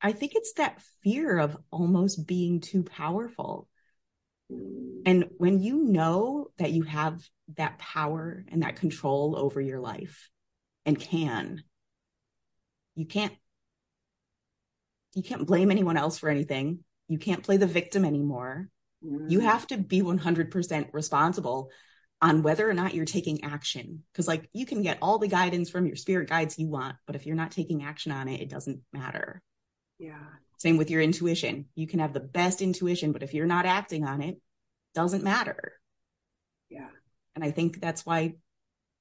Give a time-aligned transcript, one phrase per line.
[0.00, 3.68] I think it's that fear of almost being too powerful.
[4.52, 5.02] Mm.
[5.06, 7.22] And when you know that you have
[7.56, 10.30] that power and that control over your life
[10.84, 11.62] and can,
[12.94, 13.32] you can't
[15.14, 16.80] you can't blame anyone else for anything.
[17.08, 18.68] You can't play the victim anymore.
[19.00, 19.42] You Mm.
[19.44, 21.70] have to be 100% responsible
[22.20, 24.02] on whether or not you're taking action.
[24.12, 27.16] Because, like, you can get all the guidance from your spirit guides you want, but
[27.16, 29.42] if you're not taking action on it, it doesn't matter.
[29.98, 30.18] Yeah.
[30.58, 31.66] Same with your intuition.
[31.74, 34.40] You can have the best intuition, but if you're not acting on it,
[34.94, 35.72] doesn't matter.
[36.68, 36.88] Yeah.
[37.34, 38.34] And I think that's why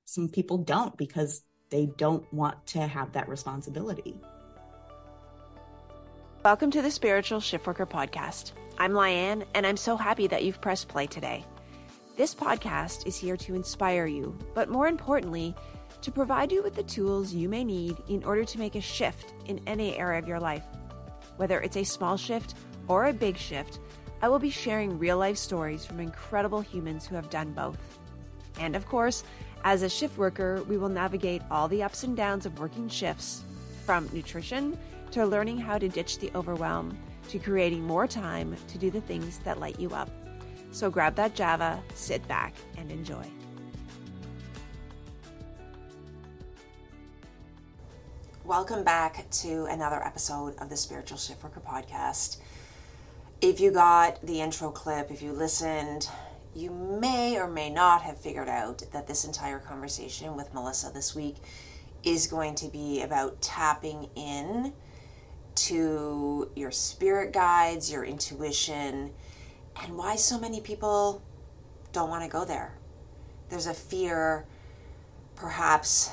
[0.05, 4.15] some people don't because they don't want to have that responsibility.
[6.43, 8.51] Welcome to the Spiritual Shiftworker Podcast.
[8.77, 11.43] I'm Lianne, and I'm so happy that you've pressed play today.
[12.17, 15.55] This podcast is here to inspire you, but more importantly,
[16.01, 19.33] to provide you with the tools you may need in order to make a shift
[19.47, 20.63] in any area of your life.
[21.37, 22.55] Whether it's a small shift
[22.87, 23.79] or a big shift,
[24.21, 27.77] I will be sharing real life stories from incredible humans who have done both.
[28.59, 29.23] And of course,
[29.63, 33.43] as a shift worker, we will navigate all the ups and downs of working shifts
[33.85, 34.77] from nutrition
[35.11, 36.97] to learning how to ditch the overwhelm
[37.29, 40.09] to creating more time to do the things that light you up.
[40.71, 43.25] So grab that Java, sit back, and enjoy.
[48.45, 52.37] Welcome back to another episode of the Spiritual Shift Shiftworker podcast.
[53.41, 56.07] If you got the intro clip, if you listened,
[56.53, 61.15] you may or may not have figured out that this entire conversation with Melissa this
[61.15, 61.37] week
[62.03, 64.73] is going to be about tapping in
[65.55, 69.11] to your spirit guides, your intuition,
[69.81, 71.19] and why so many people
[71.93, 72.77] don't want to go there.
[73.49, 74.45] There's a fear,
[75.35, 76.11] perhaps,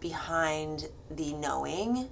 [0.00, 2.08] behind the knowing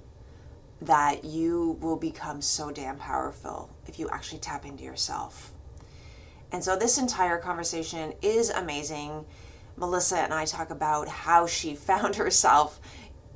[0.81, 5.51] that you will become so damn powerful if you actually tap into yourself.
[6.51, 9.25] And so, this entire conversation is amazing.
[9.75, 12.79] Melissa and I talk about how she found herself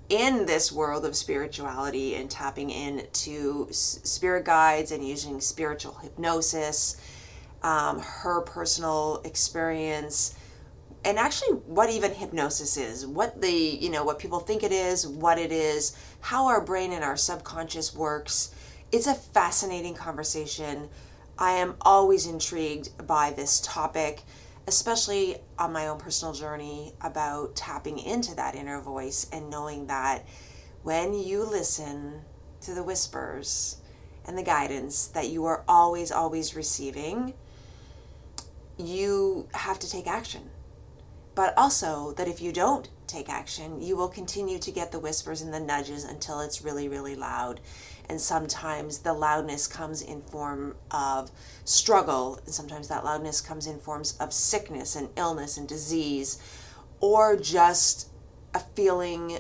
[0.10, 6.98] in this world of spirituality and tapping into spirit guides and using spiritual hypnosis,
[7.62, 10.36] um, her personal experience,
[11.06, 15.08] and actually what even hypnosis is, what the, you know, what people think it is,
[15.08, 18.54] what it is, how our brain and our subconscious works.
[18.92, 20.90] It's a fascinating conversation.
[21.38, 24.24] I am always intrigued by this topic
[24.68, 30.26] especially on my own personal journey about tapping into that inner voice and knowing that
[30.84, 32.22] when you listen
[32.62, 33.78] to the whispers
[34.26, 37.34] and the guidance that you are always, always receiving,
[38.78, 40.50] you have to take action.
[41.36, 45.42] But also that if you don't take action, you will continue to get the whispers
[45.42, 47.60] and the nudges until it's really, really loud.
[48.08, 51.32] And sometimes the loudness comes in form of
[51.64, 56.38] struggle, and sometimes that loudness comes in forms of sickness and illness and disease,
[57.00, 58.10] or just
[58.54, 59.40] a feeling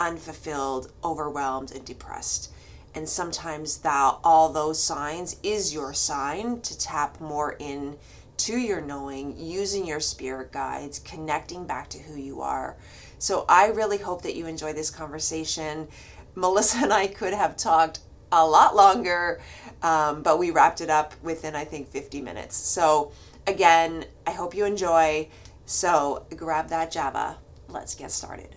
[0.00, 2.50] unfulfilled, overwhelmed, and depressed.
[2.94, 7.96] And sometimes that all those signs is your sign to tap more in
[8.42, 12.76] to your knowing, using your spirit guides, connecting back to who you are.
[13.18, 15.86] So I really hope that you enjoy this conversation.
[16.34, 18.00] Melissa and I could have talked
[18.32, 19.40] a lot longer,
[19.82, 22.56] um, but we wrapped it up within, I think, 50 minutes.
[22.56, 23.12] So,
[23.46, 25.28] again, I hope you enjoy.
[25.66, 27.38] So, grab that Java.
[27.68, 28.56] Let's get started.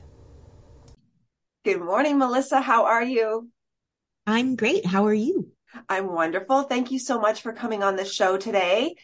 [1.63, 2.61] Good morning, Melissa.
[2.61, 3.49] How are you?
[4.25, 4.85] I'm great.
[4.85, 5.51] How are you?
[5.89, 6.63] I'm wonderful.
[6.63, 8.95] Thank you so much for coming on the show today.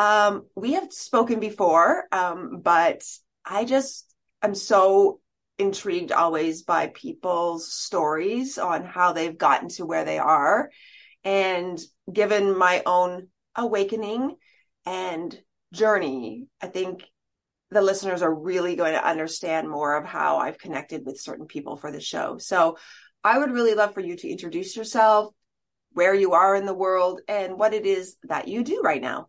[0.00, 3.04] Um, we have spoken before, um, but
[3.44, 5.20] I just am so
[5.58, 10.70] intrigued always by people's stories on how they've gotten to where they are.
[11.22, 11.78] And
[12.10, 14.36] given my own awakening
[14.86, 15.38] and
[15.74, 17.04] journey, I think
[17.70, 21.76] the listeners are really going to understand more of how I've connected with certain people
[21.76, 22.38] for the show.
[22.38, 22.78] So
[23.22, 25.34] I would really love for you to introduce yourself,
[25.92, 29.28] where you are in the world, and what it is that you do right now.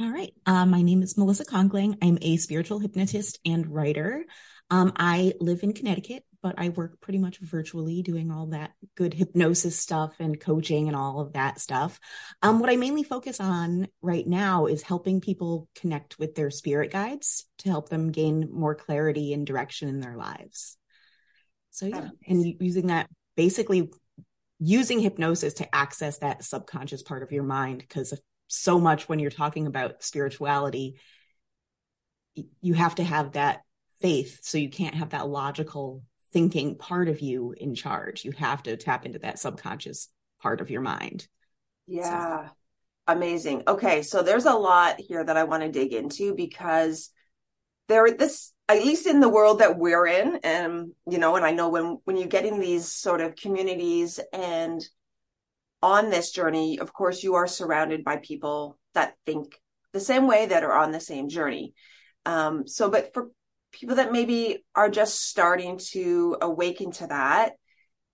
[0.00, 0.32] All right.
[0.46, 1.98] Um, my name is Melissa Conkling.
[2.02, 4.24] I'm a spiritual hypnotist and writer.
[4.70, 9.12] Um, I live in Connecticut, but I work pretty much virtually doing all that good
[9.12, 12.00] hypnosis stuff and coaching and all of that stuff.
[12.40, 16.90] Um, what I mainly focus on right now is helping people connect with their spirit
[16.90, 20.78] guides to help them gain more clarity and direction in their lives.
[21.70, 23.90] So, yeah, and using that basically
[24.58, 28.14] using hypnosis to access that subconscious part of your mind because
[28.52, 30.96] so much when you're talking about spirituality
[32.60, 33.62] you have to have that
[34.00, 36.02] faith so you can't have that logical
[36.32, 38.24] thinking part of you in charge.
[38.24, 40.08] You have to tap into that subconscious
[40.40, 41.26] part of your mind.
[41.86, 42.46] Yeah.
[42.46, 42.52] So.
[43.08, 43.64] Amazing.
[43.66, 47.10] Okay, so there's a lot here that I want to dig into because
[47.88, 51.50] there this at least in the world that we're in and you know and I
[51.50, 54.80] know when when you get in these sort of communities and
[55.82, 59.60] on this journey, of course you are surrounded by people that think
[59.92, 61.74] the same way that are on the same journey.
[62.24, 63.30] Um so but for
[63.72, 67.52] people that maybe are just starting to awaken to that,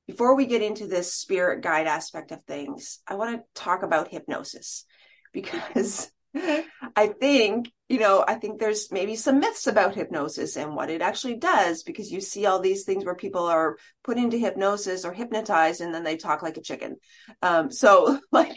[0.06, 4.08] before we get into this spirit guide aspect of things, I want to talk about
[4.08, 4.84] hypnosis
[5.32, 10.90] because I think, you know, I think there's maybe some myths about hypnosis and what
[10.90, 15.04] it actually does because you see all these things where people are put into hypnosis
[15.04, 16.96] or hypnotized and then they talk like a chicken.
[17.42, 18.56] Um, so, like,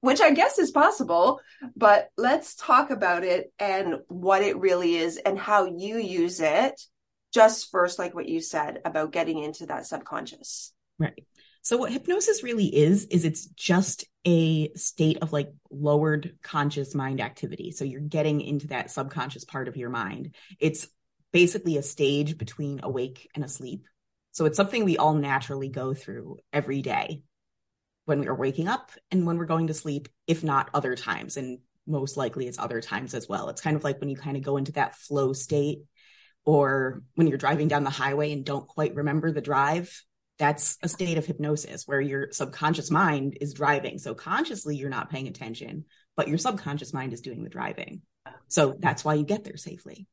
[0.00, 1.40] which I guess is possible,
[1.76, 6.80] but let's talk about it and what it really is and how you use it.
[7.32, 10.72] Just first, like what you said about getting into that subconscious.
[10.98, 11.24] Right.
[11.62, 17.20] So, what hypnosis really is, is it's just a state of like lowered conscious mind
[17.20, 17.70] activity.
[17.70, 20.34] So, you're getting into that subconscious part of your mind.
[20.58, 20.88] It's
[21.32, 23.86] basically a stage between awake and asleep.
[24.32, 27.22] So, it's something we all naturally go through every day
[28.06, 31.36] when we are waking up and when we're going to sleep, if not other times.
[31.36, 33.48] And most likely it's other times as well.
[33.48, 35.84] It's kind of like when you kind of go into that flow state
[36.44, 40.02] or when you're driving down the highway and don't quite remember the drive.
[40.38, 43.98] That's a state of hypnosis where your subconscious mind is driving.
[43.98, 45.84] So consciously, you're not paying attention,
[46.16, 48.02] but your subconscious mind is doing the driving.
[48.48, 50.06] So that's why you get there safely.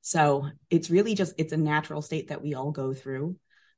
[0.00, 3.36] So it's really just, it's a natural state that we all go through.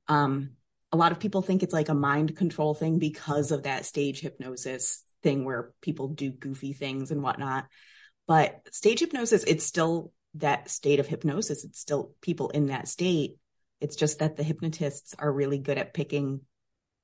[0.09, 0.51] Um,
[0.93, 4.21] a lot of people think it's like a mind control thing because of that stage
[4.21, 7.67] hypnosis thing where people do goofy things and whatnot.
[8.27, 11.65] But stage hypnosis, it's still that state of hypnosis.
[11.65, 13.37] It's still people in that state.
[13.81, 16.41] It's just that the hypnotists are really good at picking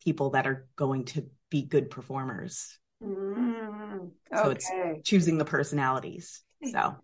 [0.04, 2.78] people that are going to be good performers.
[3.02, 4.42] Mm, okay.
[4.42, 4.70] So it's
[5.04, 6.42] choosing the personalities.
[6.70, 6.96] So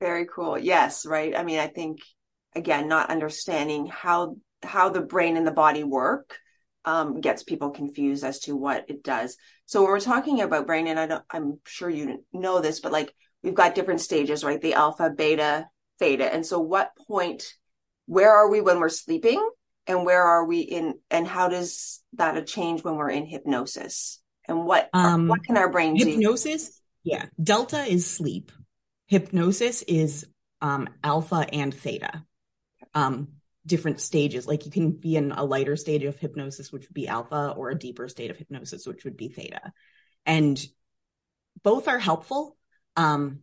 [0.00, 0.58] very cool.
[0.58, 1.36] Yes, right.
[1.36, 2.00] I mean, I think
[2.54, 6.38] again, not understanding how how the brain and the body work
[6.84, 9.36] um, gets people confused as to what it does.
[9.66, 12.92] So when we're talking about brain, and I don't, I'm sure you know this, but
[12.92, 14.60] like we've got different stages, right?
[14.60, 15.68] The alpha, beta,
[15.98, 16.32] theta.
[16.32, 17.54] And so what point,
[18.12, 19.40] where are we when we're sleeping?
[19.86, 24.20] And where are we in, and how does that change when we're in hypnosis?
[24.46, 26.20] And what, um, what can our brain hypnosis, do?
[26.20, 27.24] Hypnosis, yeah.
[27.42, 28.52] Delta is sleep.
[29.06, 30.24] Hypnosis is
[30.60, 32.24] um, alpha and theta.
[32.94, 33.28] Um,
[33.66, 34.46] different stages.
[34.46, 37.70] Like you can be in a lighter stage of hypnosis, which would be alpha, or
[37.70, 39.72] a deeper state of hypnosis, which would be theta.
[40.26, 40.64] And
[41.64, 42.56] both are helpful.
[42.94, 43.40] Um,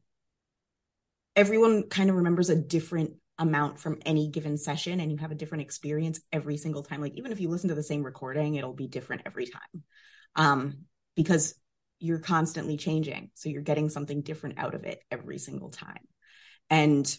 [1.35, 5.35] everyone kind of remembers a different amount from any given session, and you have a
[5.35, 7.01] different experience every single time.
[7.01, 9.83] Like even if you listen to the same recording, it'll be different every time.
[10.35, 11.55] Um, because
[11.99, 13.31] you're constantly changing.
[13.33, 16.07] So you're getting something different out of it every single time.
[16.69, 17.17] And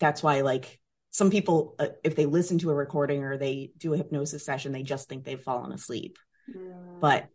[0.00, 0.80] that's why like
[1.10, 4.72] some people uh, if they listen to a recording or they do a hypnosis session
[4.72, 6.18] they just think they've fallen asleep
[6.50, 7.00] mm.
[7.00, 7.28] but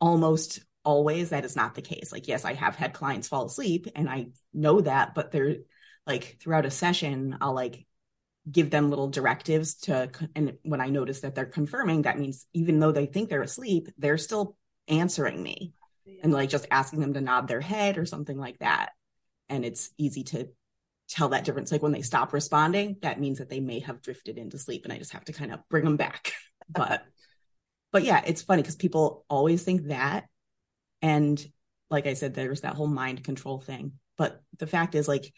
[0.00, 3.88] almost always that is not the case like yes i have had clients fall asleep
[3.96, 5.56] and i know that but they're
[6.08, 7.86] like throughout a session i'll like
[8.50, 12.80] give them little directives to and when i notice that they're confirming that means even
[12.80, 14.56] though they think they're asleep they're still
[14.88, 15.74] answering me
[16.06, 16.20] yeah.
[16.22, 18.90] and like just asking them to nod their head or something like that
[19.48, 20.48] and it's easy to
[21.08, 21.72] tell that difference.
[21.72, 24.92] Like when they stop responding, that means that they may have drifted into sleep and
[24.92, 26.32] I just have to kind of bring them back.
[26.68, 27.04] but,
[27.92, 30.26] but yeah, it's funny because people always think that.
[31.00, 31.44] And
[31.90, 33.92] like I said, there's that whole mind control thing.
[34.18, 35.32] But the fact is, like,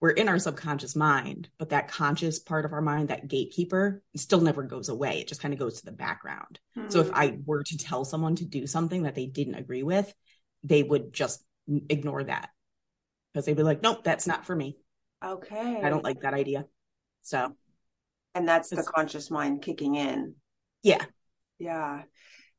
[0.00, 4.40] we're in our subconscious mind, but that conscious part of our mind, that gatekeeper, still
[4.40, 5.20] never goes away.
[5.20, 6.60] It just kind of goes to the background.
[6.76, 6.90] Mm-hmm.
[6.90, 10.12] So if I were to tell someone to do something that they didn't agree with,
[10.62, 11.42] they would just
[11.88, 12.50] ignore that
[13.32, 14.76] because they'd be like, nope, that's not for me.
[15.24, 15.80] Okay.
[15.82, 16.66] I don't like that idea.
[17.22, 17.56] So,
[18.34, 20.34] and that's the conscious mind kicking in.
[20.82, 21.04] Yeah.
[21.58, 22.02] Yeah.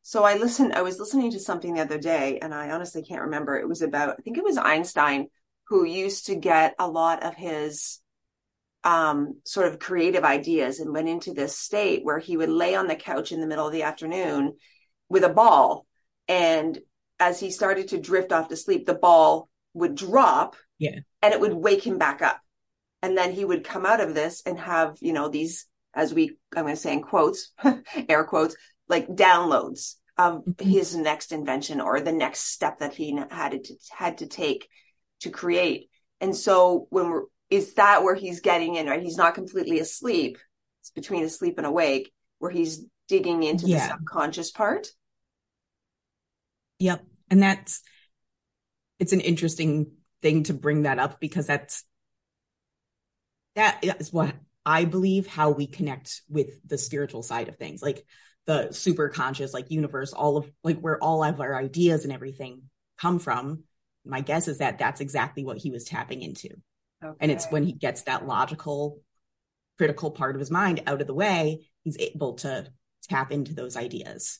[0.01, 3.21] So I listened, I was listening to something the other day and I honestly can't
[3.21, 3.57] remember.
[3.57, 5.27] It was about, I think it was Einstein
[5.69, 7.99] who used to get a lot of his
[8.83, 12.87] um, sort of creative ideas and went into this state where he would lay on
[12.87, 14.53] the couch in the middle of the afternoon
[15.09, 15.85] with a ball.
[16.27, 16.79] And
[17.19, 20.55] as he started to drift off to sleep, the ball would drop.
[20.77, 20.99] Yeah.
[21.21, 22.39] And it would wake him back up
[23.01, 26.37] and then he would come out of this and have you know these as we
[26.55, 27.51] i'm going to say in quotes
[28.09, 28.55] air quotes
[28.87, 30.69] like downloads of mm-hmm.
[30.69, 34.67] his next invention or the next step that he had to had to take
[35.21, 35.89] to create
[36.21, 40.37] and so when we're is that where he's getting in right he's not completely asleep
[40.81, 43.87] It's between asleep and awake where he's digging into Yeah.
[43.87, 44.87] the subconscious part.
[46.79, 47.03] Yep.
[47.29, 47.81] And that's
[48.99, 51.83] it's an interesting thing to bring that up because that's
[53.55, 57.81] that is what I believe how we connect with the spiritual side of things.
[57.81, 58.05] Like
[58.45, 62.63] the super conscious, like universe, all of like where all of our ideas and everything
[62.99, 63.63] come from.
[64.09, 66.49] My guess is that that's exactly what he was tapping into.
[67.19, 69.01] And it's when he gets that logical,
[69.77, 72.71] critical part of his mind out of the way, he's able to
[73.09, 74.39] tap into those ideas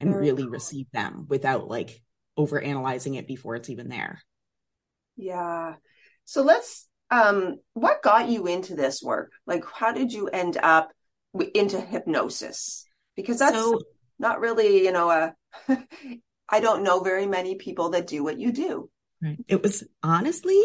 [0.00, 0.50] and Very really cool.
[0.50, 2.02] receive them without like
[2.36, 4.22] over analyzing it before it's even there.
[5.16, 5.74] Yeah.
[6.24, 9.32] So let's um what got you into this work?
[9.46, 10.92] Like how did you end up
[11.32, 12.86] w- into hypnosis?
[13.16, 13.80] Because that's so
[14.18, 15.34] not really, you know, a
[16.48, 18.90] I don't know very many people that do what you do.
[19.22, 19.38] Right.
[19.48, 20.60] It was honestly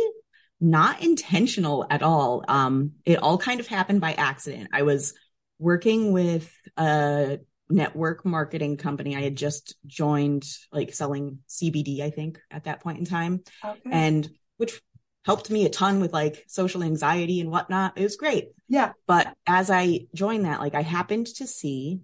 [0.62, 2.44] not intentional at all.
[2.48, 4.70] Um, it all kind of happened by accident.
[4.72, 5.14] I was
[5.60, 9.16] working with a network marketing company.
[9.16, 13.80] I had just joined, like selling CBD, I think, at that point in time, Okay.
[13.92, 14.82] and which
[15.26, 17.98] helped me a ton with like social anxiety and whatnot.
[17.98, 18.50] It was great.
[18.70, 18.92] yeah.
[19.08, 22.02] But as I joined that, like I happened to see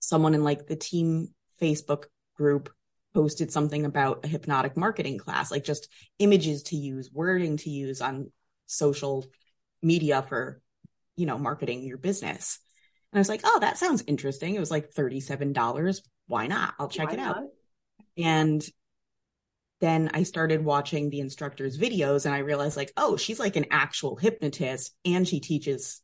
[0.00, 2.04] someone in like the team Facebook
[2.36, 2.70] group
[3.16, 8.02] posted something about a hypnotic marketing class, like just images to use, wording to use
[8.02, 8.30] on
[8.66, 9.24] social
[9.82, 10.60] media for,
[11.16, 12.58] you know, marketing your business.
[13.10, 14.54] And I was like, oh, that sounds interesting.
[14.54, 16.00] It was like $37.
[16.26, 16.74] Why not?
[16.78, 17.36] I'll check Why it out.
[17.36, 17.44] not?
[18.18, 18.68] And
[19.80, 23.66] then I started watching the instructor's videos and I realized like, oh, she's like an
[23.70, 26.02] actual hypnotist and she teaches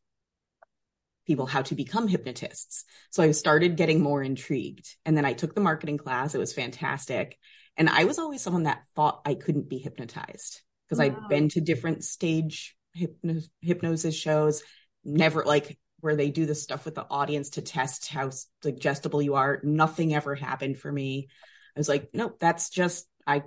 [1.26, 2.84] people how to become hypnotists.
[3.10, 4.96] So I started getting more intrigued.
[5.04, 6.34] And then I took the marketing class.
[6.34, 7.38] It was fantastic.
[7.76, 11.04] And I was always someone that thought I couldn't be hypnotized because Wow.
[11.06, 14.62] I'd been to different stage hypno- hypnosis shows,
[15.04, 18.30] never like where they do this stuff with the audience to test how
[18.62, 19.60] suggestible you are.
[19.62, 21.28] Nothing ever happened for me.
[21.76, 23.44] I was like, nope, that's just, I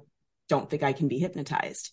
[0.48, 1.92] don't think I can be hypnotized.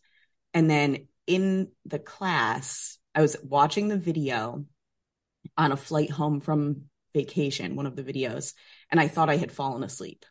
[0.55, 4.65] And then in the class, I was watching the video
[5.57, 6.83] on a flight home from
[7.15, 8.55] vacation, one of the videos,
[8.91, 10.25] and I thought I had fallen asleep.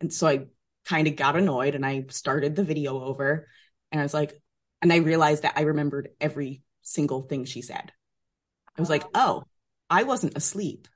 [0.00, 0.46] And so I
[0.84, 3.48] kind of got annoyed and I started the video over
[3.92, 4.40] and I was like,
[4.80, 7.92] and I realized that I remembered every single thing she said.
[8.76, 9.44] I was like, oh, oh
[9.90, 10.88] I wasn't asleep.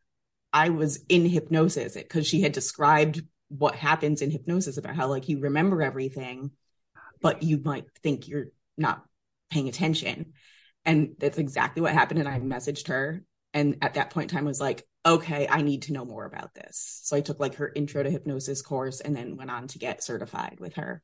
[0.52, 5.28] I was in hypnosis because she had described what happens in hypnosis about how like
[5.28, 6.52] you remember everything,
[7.20, 9.04] but you might think you're not
[9.50, 10.32] paying attention.
[10.84, 12.20] And that's exactly what happened.
[12.20, 13.22] And I messaged her.
[13.54, 16.54] And at that point in time, was like, okay, I need to know more about
[16.54, 17.00] this.
[17.04, 20.02] So I took like her intro to hypnosis course and then went on to get
[20.02, 21.02] certified with her.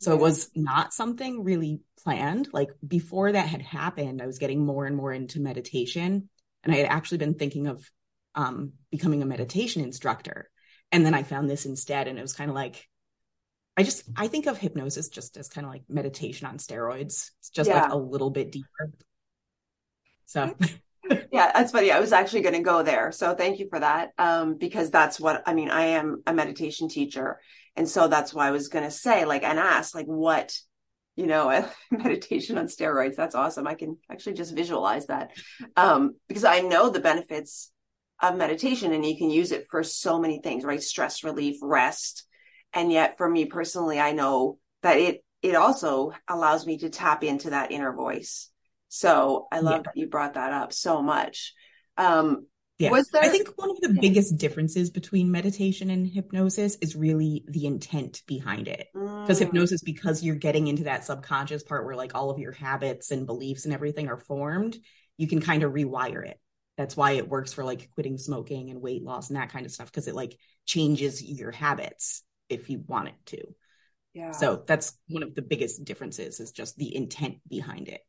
[0.00, 2.48] So it was not something really planned.
[2.54, 6.30] Like before that had happened, I was getting more and more into meditation.
[6.64, 7.88] And I had actually been thinking of
[8.34, 10.48] um, becoming a meditation instructor.
[10.90, 12.08] And then I found this instead.
[12.08, 12.88] And it was kind of like,
[13.76, 17.30] I just, I think of hypnosis just as kind of like meditation on steroids.
[17.40, 17.82] It's just Yeah.
[17.82, 18.90] like a little bit deeper.
[20.30, 20.54] So
[21.32, 21.90] Yeah, that's funny.
[21.90, 23.10] I was actually going to go there.
[23.10, 24.10] So thank you for that.
[24.16, 27.40] Um, because that's what, I mean, I am a meditation teacher.
[27.74, 30.56] And so that's why I was going to say, like, and ask, like, what,
[31.16, 33.16] you know, meditation on steroids.
[33.16, 33.66] That's awesome.
[33.66, 35.32] I can actually just visualize that.
[35.76, 37.72] Um, because I know the benefits
[38.22, 40.82] of meditation and you can use it for so many things, right?
[40.82, 42.24] Stress relief, rest.
[42.72, 47.24] And yet for me personally, I know that it, it also allows me to tap
[47.24, 48.50] into that inner voice.
[48.92, 49.82] So I love Yeah.
[49.84, 51.54] that you brought that up so much.
[51.96, 52.46] Um,
[52.78, 52.90] Yeah.
[52.90, 54.00] Was there- I think one of the Yeah.
[54.00, 58.88] biggest differences between meditation and hypnosis is really the intent behind it.
[58.94, 62.52] Because mm, hypnosis, because you're getting into that subconscious part where like all of your
[62.52, 64.78] habits and beliefs and everything are formed,
[65.18, 66.40] you can kind of rewire it.
[66.78, 69.72] That's why it works for like quitting smoking and weight loss and that kind of
[69.72, 73.54] stuff, because it like changes your habits if you want it to.
[74.14, 74.32] yeah.
[74.32, 78.00] So that's one of the biggest differences is just the intent behind it.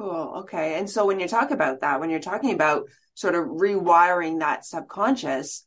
[0.00, 0.32] Cool.
[0.38, 0.78] Okay.
[0.78, 4.64] And so when you talk about that, when you're talking about sort of rewiring that
[4.64, 5.62] subconscious,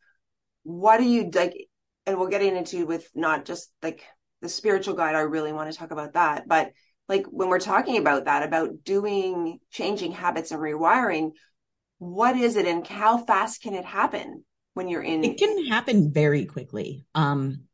[0.64, 1.68] what do you like?
[2.08, 4.04] And we'll get into with not just like
[4.42, 5.14] the spiritual guide.
[5.14, 6.48] I really want to talk about that.
[6.48, 6.72] But
[7.08, 11.34] like when we're talking about that, about doing, changing habits and rewiring,
[12.00, 15.24] what is it and how fast can it happen when you're in?
[15.24, 17.06] It can happen very quickly.
[17.14, 17.66] Um,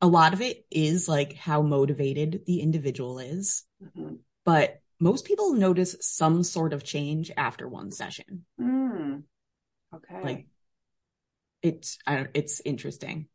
[0.00, 4.18] a lot of it is like how motivated the individual is, Mhm.
[4.44, 8.44] but most people notice some sort of change after one session.
[8.60, 9.24] Mm.
[9.94, 10.22] Okay.
[10.22, 10.46] Like
[11.62, 13.28] it's, it's interesting.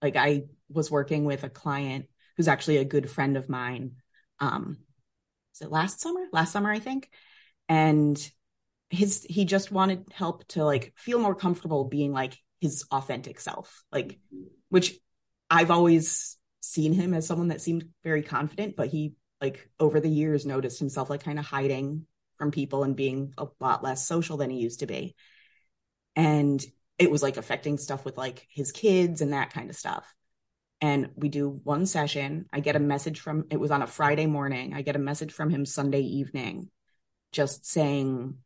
[0.00, 2.06] Like I was working with a client
[2.36, 3.92] who's actually a good friend of mine.
[4.38, 4.78] Um,
[5.52, 6.26] was it last summer?
[6.32, 7.10] Last summer, I think.
[7.68, 8.30] And
[8.90, 13.84] his he just wanted help to like feel more comfortable being like his authentic self
[13.92, 14.18] like
[14.70, 14.98] which
[15.50, 20.10] i've always seen him as someone that seemed very confident but he like over the
[20.10, 24.36] years noticed himself like kind of hiding from people and being a lot less social
[24.36, 25.14] than he used to be.
[26.16, 26.64] And
[26.98, 30.12] it was like affecting stuff with like his kids and that kind of stuff.
[30.80, 32.46] And we do one session.
[32.52, 34.74] I get a message from it was on a friday morning.
[34.74, 36.70] I get a message from him sunday evening
[37.32, 38.38] just saying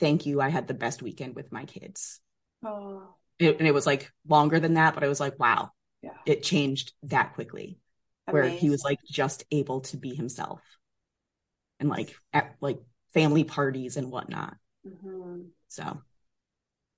[0.00, 0.40] thank you.
[0.40, 2.20] I had the best weekend with my kids.
[2.64, 5.70] Oh, it, and it was like longer than that but i was like wow.
[6.02, 6.10] Yeah.
[6.26, 7.78] it changed that quickly
[8.32, 10.60] where he was like just able to be himself
[11.80, 12.78] and like at like
[13.14, 15.50] family parties and whatnot Mhm.
[15.68, 16.02] so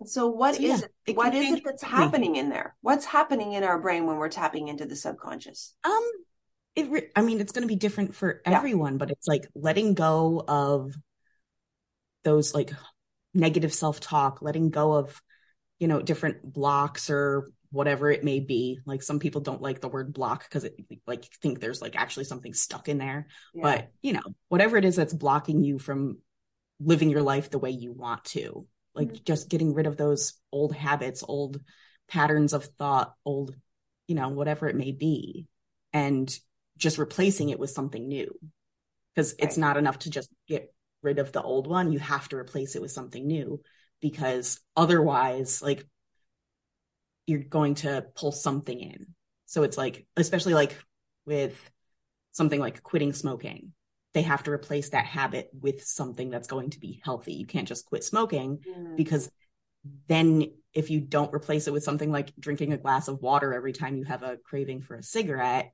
[0.07, 1.17] So what So, is yeah, it?
[1.17, 2.77] What is it that's happening in there?
[2.83, 5.75] What's happening in our brain when we're tapping into the subconscious?
[5.85, 6.11] um
[6.77, 8.59] it re- i mean it's going to be different for Yeah.
[8.59, 10.95] everyone but it's like letting go of
[12.25, 12.71] those like
[13.35, 15.21] negative self-talk letting go of
[15.79, 18.79] you know different blocks or whatever it may be.
[18.87, 20.77] Like some people don't like the word block because it
[21.07, 23.27] like think there's like actually something stuck in there.
[23.53, 23.63] Yeah.
[23.63, 26.19] but you know whatever it is that's blocking you from
[26.81, 29.25] living your life the way you want to like Mhm.
[29.25, 31.61] just getting rid of those old habits old
[32.09, 33.55] patterns of thought old
[34.07, 35.47] you know whatever it may be
[35.93, 36.37] and
[36.77, 38.33] just replacing it with something new.
[39.15, 41.93] Because it's not enough to just get rid of the old one.
[41.93, 43.61] You have to replace it with something new
[44.01, 45.87] because otherwise like
[47.27, 49.07] you're going to pull something in.
[49.47, 50.77] So it's like especially like
[51.27, 51.59] with
[52.33, 53.73] something like quitting smoking
[54.13, 57.33] they have to replace that habit with something that's going to be healthy.
[57.35, 58.97] You can't just quit smoking Mm.
[58.97, 59.29] because
[60.09, 63.73] then if you don't replace it with something like drinking a glass of water every
[63.73, 65.73] time you have a craving for a cigarette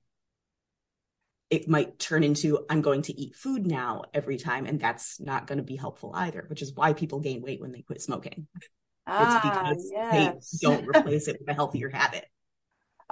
[1.49, 5.47] it might turn into i'm going to eat food now every time and that's not
[5.47, 8.47] going to be helpful either which is why people gain weight when they quit smoking
[9.19, 10.05] it's Ah, because yes.
[10.11, 12.25] they don't replace it with a healthier habit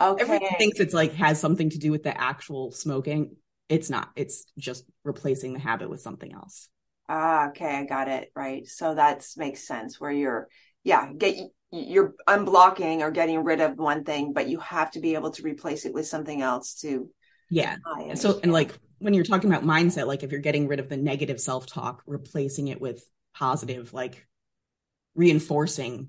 [0.00, 0.18] okay.
[0.20, 3.36] everyone thinks it's like has something to do with the actual smoking
[3.68, 6.68] it's not it's just replacing the habit with something else
[7.08, 8.30] Ah, okay, I got it.
[8.34, 8.66] Right.
[8.66, 10.48] So that makes sense where you're,
[10.84, 11.36] yeah, get
[11.70, 15.42] you're unblocking or getting rid of one thing, but you have to be able to
[15.42, 17.10] replace it with something else to.
[17.50, 17.76] yeah
[18.14, 20.96] so and like when you're talking about mindset like if you're getting rid of the
[20.96, 23.02] negative self-talk replacing it with
[23.34, 24.26] positive like
[25.18, 26.08] reinforcing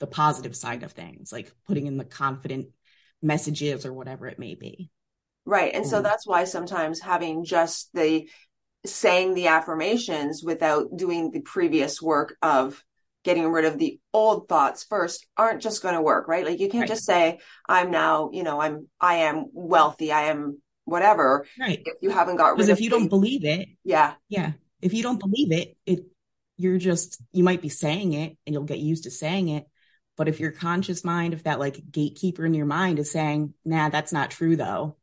[0.00, 2.66] the positive side of things like putting in the confident
[3.22, 4.90] messages or whatever it may be
[5.46, 5.74] Right.
[5.74, 6.04] And so Mm.
[6.04, 8.28] that's why sometimes having just the
[8.86, 12.82] saying the affirmations without doing the previous work of
[13.24, 16.46] getting rid of the old thoughts first aren't just going to work, right?
[16.46, 16.88] Like you can't Right.
[16.88, 20.12] just say, I'm now, you know, I'm, I am wealthy.
[20.12, 21.46] I am whatever.
[21.60, 24.14] right If you haven't got because rid if of you don't the- believe it yeah,
[24.28, 26.00] yeah if you don't believe it it
[26.56, 29.66] you're just you might be saying it and you'll get used to saying it
[30.16, 33.88] but if your conscious mind if that like gatekeeper in your mind is saying nah
[33.88, 34.96] that's not true though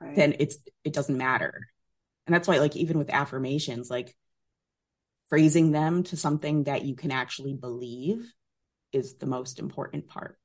[0.00, 0.16] right.
[0.16, 1.68] then it's it doesn't matter.
[2.26, 4.14] And that's why like even with affirmations like
[5.28, 8.32] phrasing them to something that you can actually believe
[8.92, 10.38] is the most important part.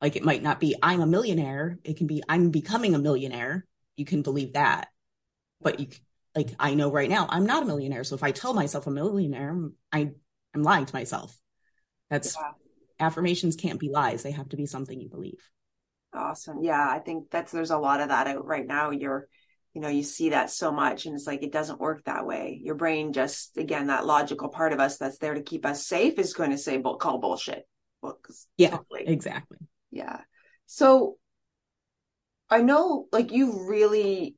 [0.00, 1.78] Like it might not be i'm a millionaire.
[1.84, 3.66] It can be i'm becoming a millionaire.
[3.96, 4.88] You can believe that
[5.60, 5.86] but you
[6.34, 8.90] like i know right now i'm not a millionaire so if i tell myself a
[8.90, 9.56] millionaire
[9.92, 10.10] i
[10.54, 11.36] i'm lying to myself
[12.10, 13.06] that's Yeah.
[13.06, 15.38] affirmations can't be lies they have to be something you believe
[16.14, 16.62] Awesome.
[16.62, 18.90] Yeah, I think that's there's a lot of that out right now.
[18.90, 19.28] You're,
[19.72, 22.60] you know, you see that so much and it's like it doesn't work that way.
[22.62, 26.18] Your brain just again, that logical part of us that's there to keep us safe
[26.18, 27.66] is going to say bull call bullshit.
[28.02, 28.18] Well,
[28.58, 29.08] yeah totally.
[29.08, 29.56] exactly
[29.90, 30.20] Yeah.
[30.66, 31.16] So
[32.50, 34.36] I know like you really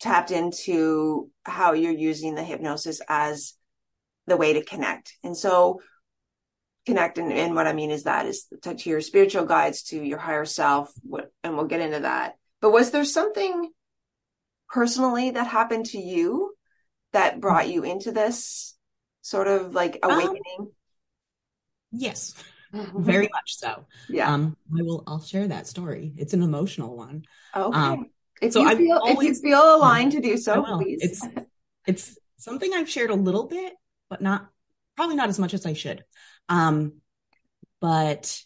[0.00, 3.54] tapped into how you're using the hypnosis as
[4.26, 5.16] the way to connect.
[5.22, 5.80] And so
[6.84, 10.02] connect and, and what I mean is that is to, to your spiritual guides, to
[10.02, 12.36] your higher self, what and we'll get into that.
[12.60, 13.70] But was there something
[14.68, 16.54] personally that happened to you
[17.12, 18.76] that brought you into this
[19.22, 20.72] sort of like Um, awakening?
[21.92, 22.34] yes
[22.72, 24.32] very much so yeah.
[24.32, 27.78] um i will i'll share that story it's an emotional one okay.
[27.78, 28.06] um,
[28.40, 31.00] if so you I've feel if you feel aligned to do so, please.
[31.02, 31.46] It's
[31.86, 33.72] it's something I've shared a little bit,
[34.10, 34.48] but not
[34.96, 36.04] probably not as much as I should.
[36.48, 37.00] Um,
[37.80, 38.40] but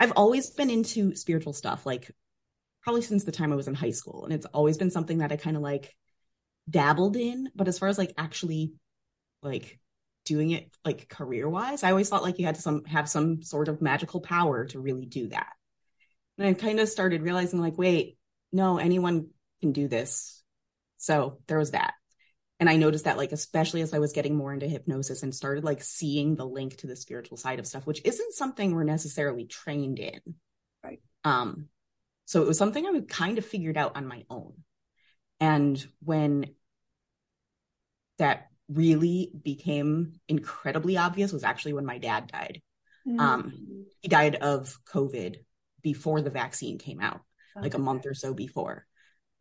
[0.00, 2.10] I've always been into spiritual stuff, like
[2.82, 5.32] probably since the time I was in high school, and it's always been something that
[5.32, 5.94] I kind of like
[6.68, 7.50] dabbled in.
[7.54, 8.74] But as far as like actually
[9.42, 9.78] like
[10.24, 13.42] doing it like career wise, I always thought like you had to some have some
[13.42, 15.52] sort of magical power to really do that.
[16.38, 18.18] And I kind of started realizing like, wait,
[18.54, 19.28] no, anyone
[19.60, 20.42] can do this.
[20.96, 21.92] So there was that.
[22.60, 25.64] and I noticed that like especially as I was getting more into hypnosis and started
[25.64, 29.44] like seeing the link to the spiritual side of stuff, which isn't something we're necessarily
[29.44, 30.20] trained in.
[30.82, 31.00] Right.
[31.24, 31.68] Um
[32.26, 34.54] so it was something I kind of figured out on my own.
[35.40, 36.54] And when
[38.18, 42.62] that really became incredibly obvious was actually when my dad died.
[43.06, 43.20] Mm-hmm.
[43.20, 45.36] Um, he died of COVID
[45.82, 47.20] before the vaccine came out,
[47.56, 47.62] okay.
[47.62, 48.86] like a month or so before.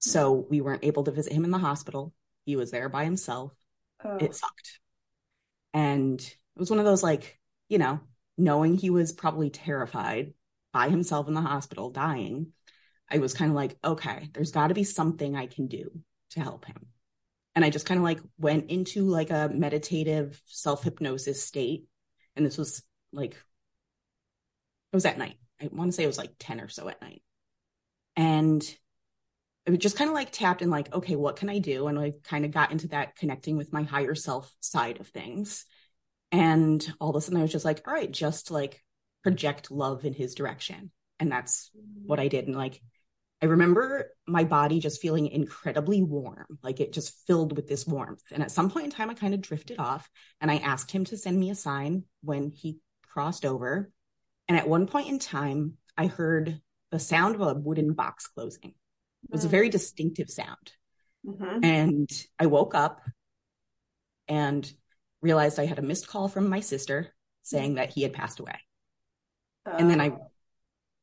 [0.03, 0.09] Hmm.
[0.09, 2.13] So we weren't able to visit him in the hospital.
[2.45, 3.53] He was there by himself.
[4.03, 4.17] Oh.
[4.17, 4.79] It sucked.
[5.73, 7.99] And it was one of those like, you know,
[8.37, 10.33] knowing he was probably terrified
[10.71, 12.51] by himself in the hospital dying,
[13.09, 15.91] I was kind of like, okay, there's got to be something I can do
[16.31, 16.87] to help him
[17.55, 21.85] and I just kind of like went into like a meditative self hypnosis state.
[22.35, 25.35] And this was like, it was at night.
[25.61, 27.21] I want to say it was like 10 or so at night.
[28.15, 28.63] And
[29.65, 31.87] it just kind of like tapped in like, okay, what can I do?
[31.87, 35.65] And I kind of got into that connecting with my higher self side of things.
[36.31, 38.83] And all of a sudden I was just like, all right, just like
[39.23, 40.91] project love in his direction.
[41.19, 41.71] And that's
[42.05, 42.47] what I did.
[42.47, 42.81] And like
[43.41, 48.23] I remember my body just feeling incredibly warm, like it just filled with this warmth.
[48.31, 51.03] And at some point in time, I kind of drifted off and I asked him
[51.05, 53.91] to send me a sign when he crossed over.
[54.47, 56.61] And at one point in time, I heard
[56.93, 58.69] the sound of a wooden box closing.
[59.23, 60.73] It was a very distinctive sound.
[61.25, 61.63] Mm-hmm.
[61.63, 63.01] And I woke up
[64.27, 64.71] and
[65.19, 68.59] realized I had a missed call from my sister saying that he had passed away.
[69.65, 70.31] And then I oh.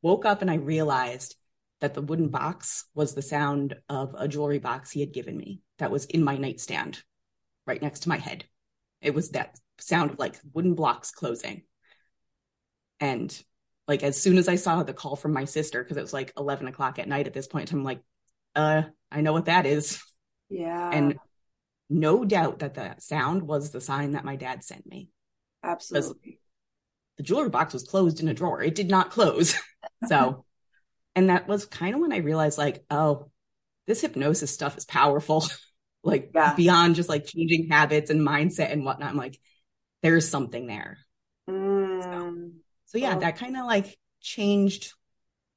[0.00, 1.34] woke up and I realized
[1.80, 5.60] that the wooden box was the sound of a jewelry box he had given me
[5.78, 7.02] that was in my nightstand
[7.66, 8.44] right next to my head.
[9.02, 11.62] It was that sound of like wooden blocks closing.
[13.00, 13.42] And
[13.90, 16.32] like as soon as I saw the call from my sister, because it was like
[16.38, 18.00] 11 o'clock at night at this point, I'm like,
[18.54, 20.00] uh, I know what that is.
[20.48, 20.90] Yeah.
[20.92, 21.18] And
[21.88, 25.10] no doubt that the sound was the sign that my dad sent me.
[25.64, 26.38] Absolutely.
[27.16, 28.62] The jewelry box was closed in a drawer.
[28.62, 29.56] It did not close.
[30.06, 30.44] so
[31.16, 33.28] and that was kind of when I realized, like, oh,
[33.88, 35.44] this hypnosis stuff is powerful.
[36.04, 36.54] like yeah.
[36.54, 39.10] beyond just like changing habits and mindset and whatnot.
[39.10, 39.38] I'm like,
[40.02, 40.98] there's something there.
[41.48, 42.02] Mm.
[42.02, 42.50] So,
[42.90, 43.20] so, yeah, oh.
[43.20, 44.94] that kind of like changed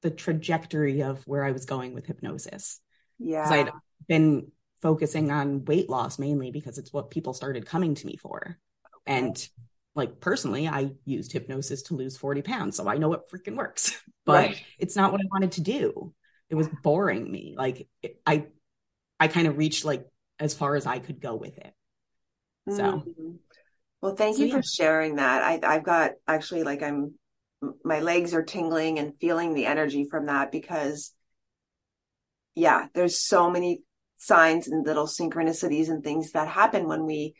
[0.03, 2.79] the trajectory of where I was going with hypnosis.
[3.17, 3.49] Yeah.
[3.49, 3.71] I'd
[4.07, 4.51] been
[4.83, 8.59] focusing on weight loss mainly because it's what people started coming to me for.
[9.07, 9.17] Okay.
[9.17, 9.49] And
[9.95, 12.77] like personally, I used hypnosis to lose 40 pounds.
[12.77, 14.63] So I know it freaking works, but right.
[14.77, 16.13] it's not what I wanted to do.
[16.51, 17.55] It was boring me.
[17.57, 18.45] Like it, I,
[19.19, 20.05] I kind of reached like
[20.39, 21.73] as far as I could go with it.
[22.69, 23.31] So, mm-hmm.
[24.01, 24.57] well, thank so, you yeah.
[24.57, 25.41] for sharing that.
[25.41, 27.15] I, I've got actually like I'm,
[27.83, 31.13] my legs are tingling and feeling the energy from that because
[32.55, 33.81] yeah, there's so many
[34.17, 37.35] signs and little synchronicities and things that happen when we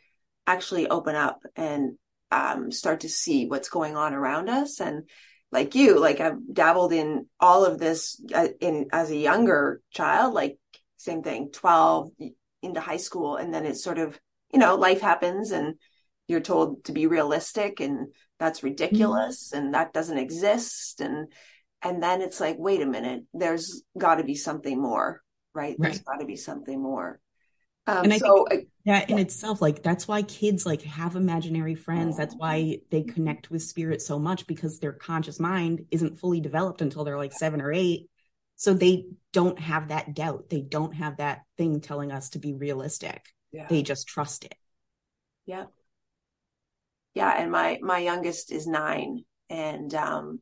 [0.46, 1.96] actually open up and
[2.30, 4.80] um, start to see what's going on around us.
[4.80, 5.08] And
[5.52, 10.34] like you like i've dabbled in all of this uh, in as a younger child
[10.34, 10.58] like
[10.96, 12.10] same thing 12
[12.62, 13.36] into high school.
[13.36, 14.18] And then it's sort of
[14.52, 15.76] you know life happens and
[16.28, 18.08] you're told to be realistic and
[18.38, 19.64] that's ridiculous mm-hmm.
[19.64, 21.32] and that doesn't exist and
[21.82, 25.22] and then it's like wait a minute there's got to be something more
[25.54, 25.78] right, right.
[25.78, 27.20] there's got to be something more
[27.86, 31.74] um, and I so, think that in itself, like that's why kids like have imaginary
[31.74, 32.16] friends.
[32.16, 36.80] That's why they connect with spirit so much because their conscious mind isn't fully developed
[36.80, 38.08] until they're like seven or eight.
[38.56, 40.48] So they don't have that doubt.
[40.48, 43.22] They don't have that thing telling us to be realistic.
[43.52, 43.66] Yeah.
[43.68, 44.54] They just trust it.
[45.44, 45.64] Yeah.
[47.14, 47.32] Yeah.
[47.36, 50.40] And my my youngest is nine, and um,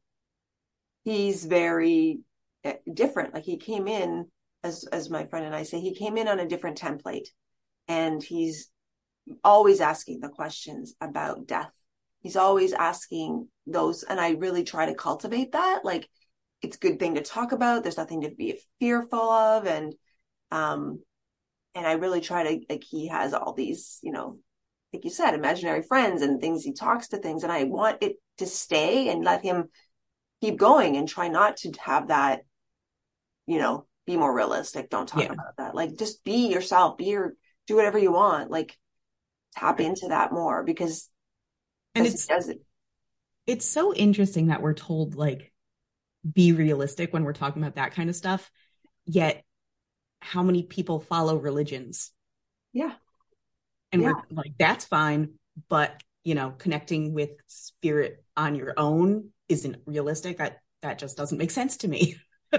[1.05, 2.21] he's very
[2.65, 3.35] eh, different.
[3.35, 4.27] Like he came in
[4.65, 7.29] as as my friend and I say, he came in on a different template,
[7.89, 8.71] and he's
[9.45, 11.71] always asking the questions about death.
[12.21, 15.85] He's always asking those, and I really try to cultivate that.
[15.85, 16.09] Like,
[16.63, 17.83] it's a good thing to talk about.
[17.83, 19.95] There's nothing to be fearful of, and
[20.51, 21.01] um,
[21.75, 24.39] and I really try to like he has all these, you know,
[24.93, 26.65] like you said, imaginary friends and things.
[26.65, 29.69] He talks to things, and I want it to stay and let him
[30.41, 32.43] keep going and try not to have that,
[33.47, 34.91] you know, be more realistic.
[34.91, 35.33] Don't talk yeah.
[35.33, 35.75] about that.
[35.75, 37.35] Like just be yourself, be your
[37.67, 38.51] do whatever you want.
[38.51, 38.77] Like
[39.55, 41.09] tap into that more because
[41.95, 42.63] and it's it.
[43.47, 45.53] it's so interesting that we're told like
[46.31, 48.51] be realistic when we're talking about that kind of stuff.
[49.07, 49.45] Yet
[50.21, 52.11] how many people follow religions?
[52.73, 52.93] Yeah.
[53.93, 54.13] And yeah.
[54.13, 55.35] we're like, that's fine,
[55.69, 60.39] but you know, connecting with spirit on your own isn't realistic.
[60.39, 62.17] That that just doesn't make sense to me.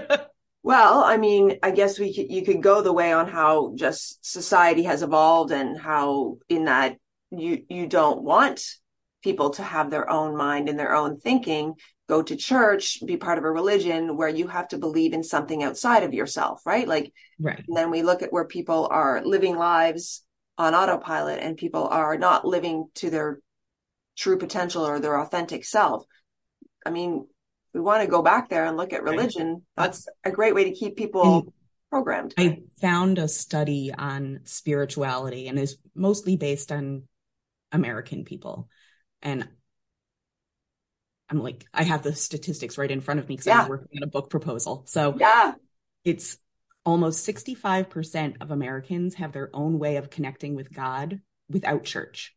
[0.64, 4.24] Well, I mean, I guess we could, you could go the way on how just
[4.24, 6.96] society has evolved and how in that
[7.30, 8.64] you you don't want
[9.22, 11.74] people to have their own mind and their own thinking,
[12.08, 15.62] go to church, be part of a religion where you have to believe in something
[15.62, 16.88] outside of yourself, right?
[16.88, 17.62] Like right.
[17.68, 20.23] And then we look at where people are living lives
[20.56, 23.40] on autopilot and people are not living to their
[24.16, 26.04] true potential or their authentic self.
[26.86, 27.26] I mean,
[27.72, 29.62] we want to go back there and look at religion.
[29.76, 31.52] That's a great way to keep people
[31.90, 32.34] programmed.
[32.38, 37.08] I found a study on spirituality and is mostly based on
[37.72, 38.68] American people.
[39.22, 39.48] And
[41.28, 43.62] I'm like, I have the statistics right in front of me because yeah.
[43.62, 44.84] I'm working on a book proposal.
[44.86, 45.54] So yeah,
[46.04, 46.36] it's
[46.84, 52.34] almost 65% of Americans have their own way of connecting with God without church.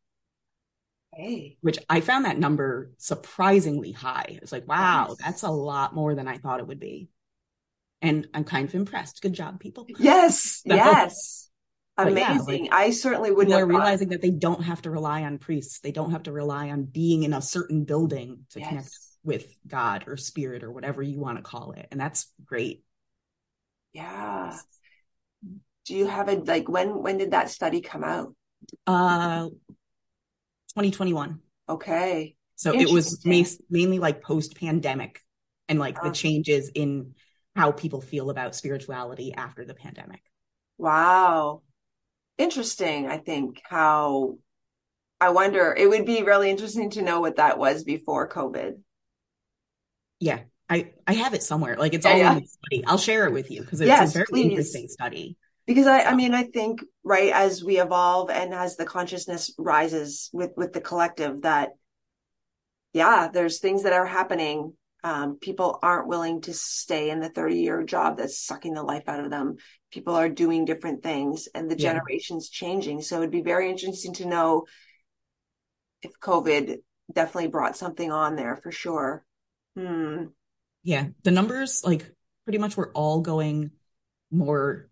[1.14, 1.58] Hey.
[1.62, 4.40] Which I found that number surprisingly high.
[4.42, 5.18] It's like, wow, yes.
[5.18, 7.10] that's a lot more than I thought it would be.
[8.02, 9.22] And I'm kind of impressed.
[9.22, 9.88] Good job, people.
[10.00, 10.62] Yes.
[10.66, 11.50] so, yes.
[11.98, 12.66] Amazing.
[12.66, 15.80] Yeah, like, I certainly wouldn't have realizing that they don't have to rely on priests.
[15.80, 18.70] They don't have to rely on being in a certain building to yes.
[18.70, 18.90] connect
[19.24, 21.88] with God or spirit or whatever you want to call it.
[21.90, 22.84] And that's great.
[23.94, 24.58] Yeah.
[25.86, 28.36] Do you have a like when when did that study come out?
[28.86, 29.50] Uh
[30.74, 31.40] 2021.
[31.70, 32.36] Okay.
[32.56, 35.22] So it was ma- mainly like post pandemic
[35.70, 37.14] and like the changes in
[37.56, 40.22] how people feel about spirituality after the pandemic.
[40.78, 41.62] Wow.
[42.38, 44.38] Interesting, I think, how
[45.20, 48.80] I wonder, it would be really interesting to know what that was before COVID.
[50.20, 51.78] Yeah, I I have it somewhere.
[51.78, 52.32] Like it's yeah, all yeah.
[52.34, 52.86] in the study.
[52.86, 54.46] I'll share it with you because it's yes, a very please.
[54.46, 58.86] interesting study because I, I mean i think right as we evolve and as the
[58.86, 61.72] consciousness rises with with the collective that
[62.94, 67.56] yeah there's things that are happening um, people aren't willing to stay in the 30
[67.58, 69.58] year job that's sucking the life out of them
[69.92, 71.94] people are doing different things and the yeah.
[71.94, 74.66] generations changing so it'd be very interesting to know
[76.02, 76.78] if covid
[77.14, 79.24] definitely brought something on there for sure
[79.76, 80.24] hmm.
[80.84, 82.12] Yeah the numbers like
[82.46, 83.72] pretty much we're all going
[84.32, 84.90] more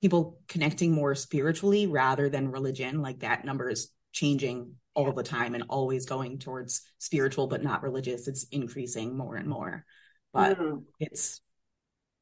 [0.00, 5.12] people connecting more spiritually rather than religion like that number is changing all yeah.
[5.12, 9.84] the time and always going towards spiritual but not religious it's increasing more and more
[10.32, 10.82] but mm.
[10.98, 11.40] it's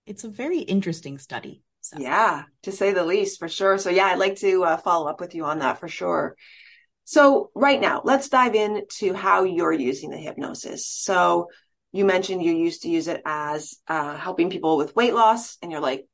[0.07, 1.99] it's a very interesting study so.
[1.99, 5.21] yeah to say the least for sure so yeah i'd like to uh, follow up
[5.21, 6.37] with you on that for sure
[7.05, 11.49] so right now let's dive into how you're using the hypnosis so
[11.92, 15.72] you mentioned you used to use it as uh, helping people with weight loss and
[15.72, 16.07] you're like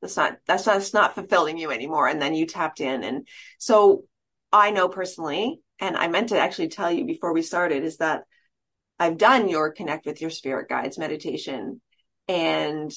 [0.00, 3.26] that's not that's not, that's not fulfilling you anymore and then you tapped in and
[3.58, 4.04] so
[4.52, 8.22] i know personally and i meant to actually tell you before we started is that
[8.98, 11.80] i've done your connect with your spirit guides meditation
[12.28, 12.92] and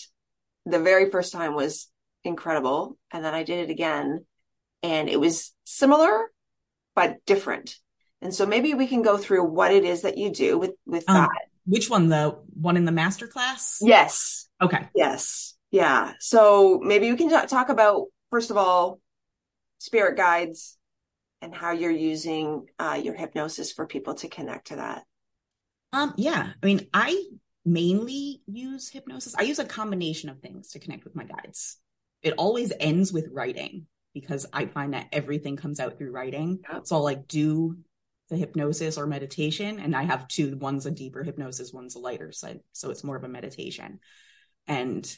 [0.66, 1.90] the very first time was
[2.24, 4.26] incredible and then i did it again
[4.82, 6.26] and it was similar
[6.96, 7.76] but different.
[8.22, 11.08] And so maybe we can go through what it is that you do with with
[11.08, 11.30] um, that
[11.66, 16.14] which one the one in the master class yes okay yes yeah.
[16.22, 19.02] So maybe we can talk about, first of all,
[19.80, 20.78] spirit guides
[21.42, 25.04] and how you're using uh, your hypnosis for people to connect to that.
[25.92, 26.52] Um, yeah.
[26.64, 27.26] I mean, I
[27.66, 29.36] mainly use hypnosis.
[29.38, 31.78] I use a combination of things to connect with my guides.
[32.22, 36.60] It always ends with writing because I find that everything comes out through writing.
[36.72, 36.88] Yep.
[36.88, 37.76] So I'll like do
[38.30, 40.58] the hypnosis or meditation, and I have two.
[40.58, 42.60] One's a deeper hypnosis, one's a lighter side.
[42.72, 44.00] So it's more of a meditation.
[44.68, 45.18] And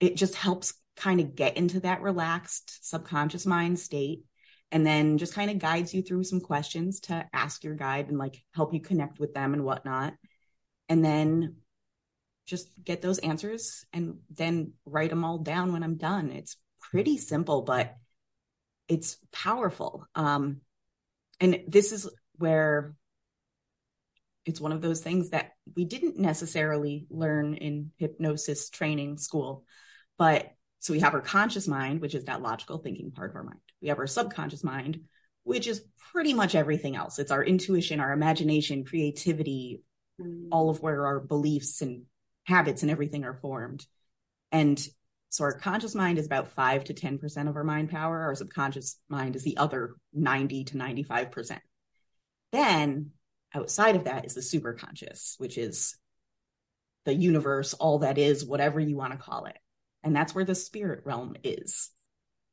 [0.00, 4.24] it just helps kind of get into that relaxed subconscious mind state
[4.72, 8.18] and then just kind of guides you through some questions to ask your guide and
[8.18, 10.14] like help you connect with them and whatnot
[10.88, 11.56] and then
[12.46, 17.18] just get those answers and then write them all down when i'm done it's pretty
[17.18, 17.94] simple but
[18.88, 20.60] it's powerful um
[21.40, 22.94] and this is where
[24.44, 29.64] it's one of those things that we didn't necessarily learn in hypnosis training school
[30.18, 30.52] but
[30.86, 33.58] so we have our conscious mind, which is that logical thinking part of our mind.
[33.82, 35.00] We have our subconscious mind,
[35.42, 37.18] which is pretty much everything else.
[37.18, 39.82] It's our intuition, our imagination, creativity,
[40.20, 40.48] mm.
[40.52, 42.04] all of where our beliefs and
[42.44, 43.84] habits and everything are formed.
[44.52, 44.80] And
[45.28, 48.20] so our conscious mind is about 5 to 10% of our mind power.
[48.22, 51.58] Our subconscious mind is the other 90 to 95%.
[52.52, 53.10] Then
[53.54, 55.96] outside of that is the superconscious, which is
[57.04, 59.58] the universe, all that is, whatever you want to call it.
[60.02, 61.90] And that's where the spirit realm is.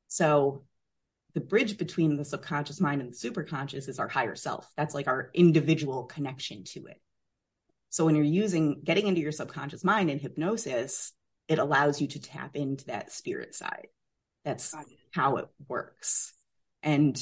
[0.08, 0.64] So
[1.34, 4.68] the bridge between the subconscious mind and the superconscious is our higher self.
[4.78, 7.02] That's like our individual connection to it.
[7.90, 11.14] So when you're using getting into your subconscious mind in hypnosis,
[11.48, 13.88] it allows you to tap into that spirit side.
[14.46, 14.74] That's
[15.12, 16.34] how it works.
[16.82, 17.18] And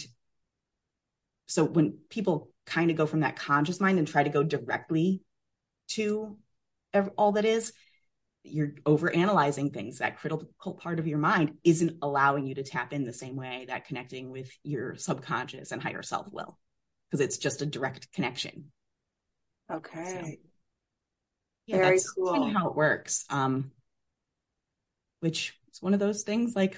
[1.48, 5.22] so when people kind of go from that conscious mind and try to go directly
[5.90, 6.38] to
[7.18, 7.74] all that is,
[8.44, 10.00] you're over analyzing things.
[10.00, 10.48] That critical
[10.80, 14.32] part of your mind isn't allowing you to tap in the same way that connecting
[14.32, 16.58] with your subconscious and higher self will,
[17.10, 18.72] because it's just a direct connection.
[19.72, 20.04] Okay.
[20.06, 20.32] So,
[21.68, 22.50] yeah, Very that's cool.
[22.50, 23.26] How it works.
[23.30, 23.72] Um,
[25.22, 26.78] which is one of those things like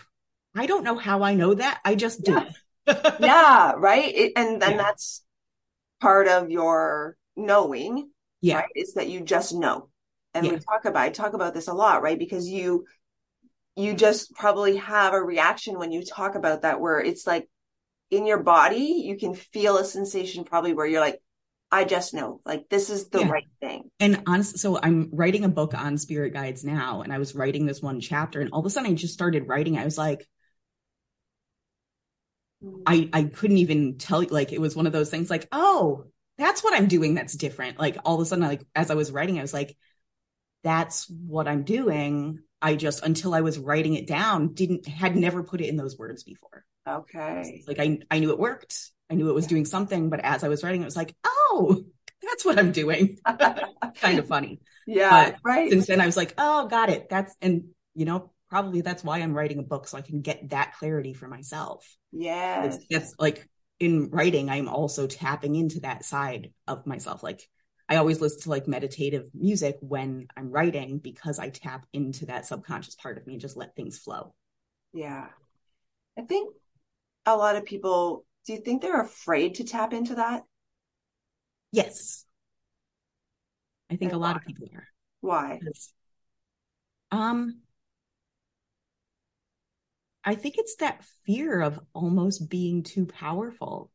[0.56, 1.82] I don't know how I know that.
[1.84, 2.40] I just do.
[2.88, 4.16] Yeah, yeah right.
[4.16, 4.78] It, and then yeah.
[4.78, 5.24] that's
[6.00, 8.10] part of your knowing.
[8.42, 8.58] Yeah.
[8.58, 8.70] Right?
[8.76, 9.90] Is that you just know.
[10.36, 10.54] And yeah.
[10.54, 12.20] we talk about I talk about this a lot, right?
[12.20, 12.86] Because you
[13.76, 17.50] you just probably have a reaction when you talk about that where it's like
[18.12, 21.20] in your body, you can feel a sensation probably where you're like,
[21.74, 23.30] I just know, like this is the yeah.
[23.30, 23.90] right thing.
[24.00, 27.66] And honestly, so I'm writing a book on spirit guides now, and I was writing
[27.66, 29.80] this one chapter, and all of a sudden I just started writing.
[29.80, 30.28] I was like,
[32.64, 32.84] mm.
[32.86, 36.06] I I couldn't even tell you, like it was one of those things, like, oh,
[36.38, 37.80] that's what I'm doing that's different.
[37.80, 39.76] Like all of a sudden, like as I was writing, I was like,
[40.64, 42.38] that's what I'm doing.
[42.62, 45.98] I just until I was writing it down, didn't had never put it in those
[45.98, 46.66] words before.
[46.88, 47.64] Okay.
[47.68, 48.93] Like I I knew it worked.
[49.10, 51.84] I knew it was doing something, but as I was writing, it was like, oh,
[52.22, 53.18] that's what I'm doing.
[53.96, 54.62] kind of funny.
[54.88, 55.32] Yeah.
[55.32, 55.70] But right.
[55.70, 57.10] Since then I was like, oh, got it.
[57.10, 60.50] That's, and you know, probably that's why I'm writing a book so I can get
[60.50, 61.88] that clarity for myself.
[62.12, 62.66] Yeah.
[62.66, 63.48] It's, it's like
[63.80, 67.24] in writing, I'm also tapping into that side of myself.
[67.24, 67.48] Like
[67.90, 72.46] I always listen to like meditative music when I'm writing because I tap into that
[72.46, 74.34] subconscious part of me and just let things flow.
[74.94, 75.28] Yeah.
[76.18, 76.54] I think
[77.26, 80.44] a lot of people do you think they're afraid to tap into that?
[81.72, 82.26] Yes.
[83.90, 84.88] I think and a lot of people are.
[85.22, 85.60] Why?
[87.12, 87.62] Um
[90.24, 93.92] I think it's that fear of almost being too powerful.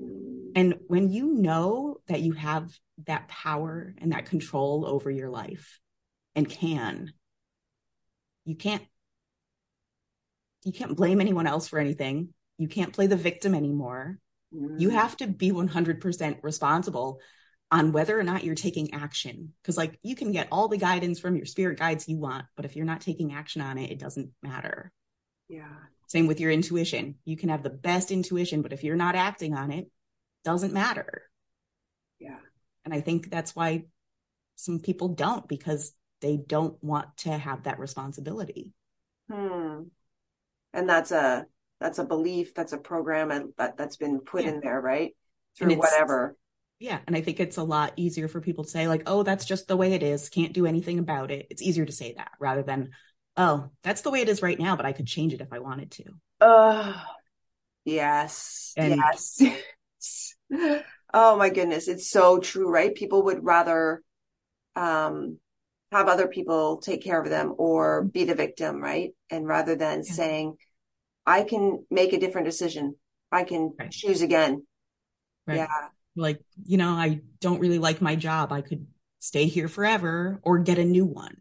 [0.00, 0.52] Mm.
[0.54, 2.72] And when you know that you have
[3.06, 5.80] that power and that control over your life
[6.34, 7.12] and can,
[8.44, 8.82] you can't
[10.64, 12.34] you can't blame anyone else for anything.
[12.60, 14.18] You can't play the victim anymore.
[14.54, 14.78] Mm.
[14.78, 17.20] You have to be 100% responsible
[17.70, 19.54] on whether or not you're taking action.
[19.62, 22.66] Because, like, you can get all the guidance from your spirit guides you want, but
[22.66, 24.92] if you're not taking action on it, it doesn't matter.
[25.48, 25.72] Yeah.
[26.08, 27.14] Same with your intuition.
[27.24, 29.90] You can have the best intuition, but if you're not acting on it,
[30.44, 31.22] doesn't matter.
[32.18, 32.40] Yeah.
[32.84, 33.84] And I think that's why
[34.56, 38.74] some people don't because they don't want to have that responsibility.
[39.30, 39.84] Hmm.
[40.74, 41.46] And that's a
[41.80, 44.50] that's a belief, that's a program and that, that's been put yeah.
[44.50, 45.16] in there, right?
[45.56, 46.36] Through whatever.
[46.78, 46.98] Yeah.
[47.06, 49.68] And I think it's a lot easier for people to say, like, oh, that's just
[49.68, 50.28] the way it is.
[50.28, 51.46] Can't do anything about it.
[51.50, 52.90] It's easier to say that rather than,
[53.36, 55.58] oh, that's the way it is right now, but I could change it if I
[55.58, 56.04] wanted to.
[56.40, 57.02] Oh,
[57.84, 58.72] yes.
[58.76, 59.00] And
[59.40, 60.34] yes.
[61.12, 61.88] oh my goodness.
[61.88, 62.94] It's so true, right?
[62.94, 64.02] People would rather
[64.76, 65.38] um
[65.92, 69.10] have other people take care of them or be the victim, right?
[69.28, 70.12] And rather than yeah.
[70.12, 70.56] saying,
[71.26, 72.96] I can make a different decision.
[73.30, 73.90] I can right.
[73.90, 74.66] choose again.
[75.46, 75.56] Right.
[75.56, 75.68] Yeah.
[76.16, 78.52] Like, you know, I don't really like my job.
[78.52, 78.86] I could
[79.20, 81.36] stay here forever or get a new one.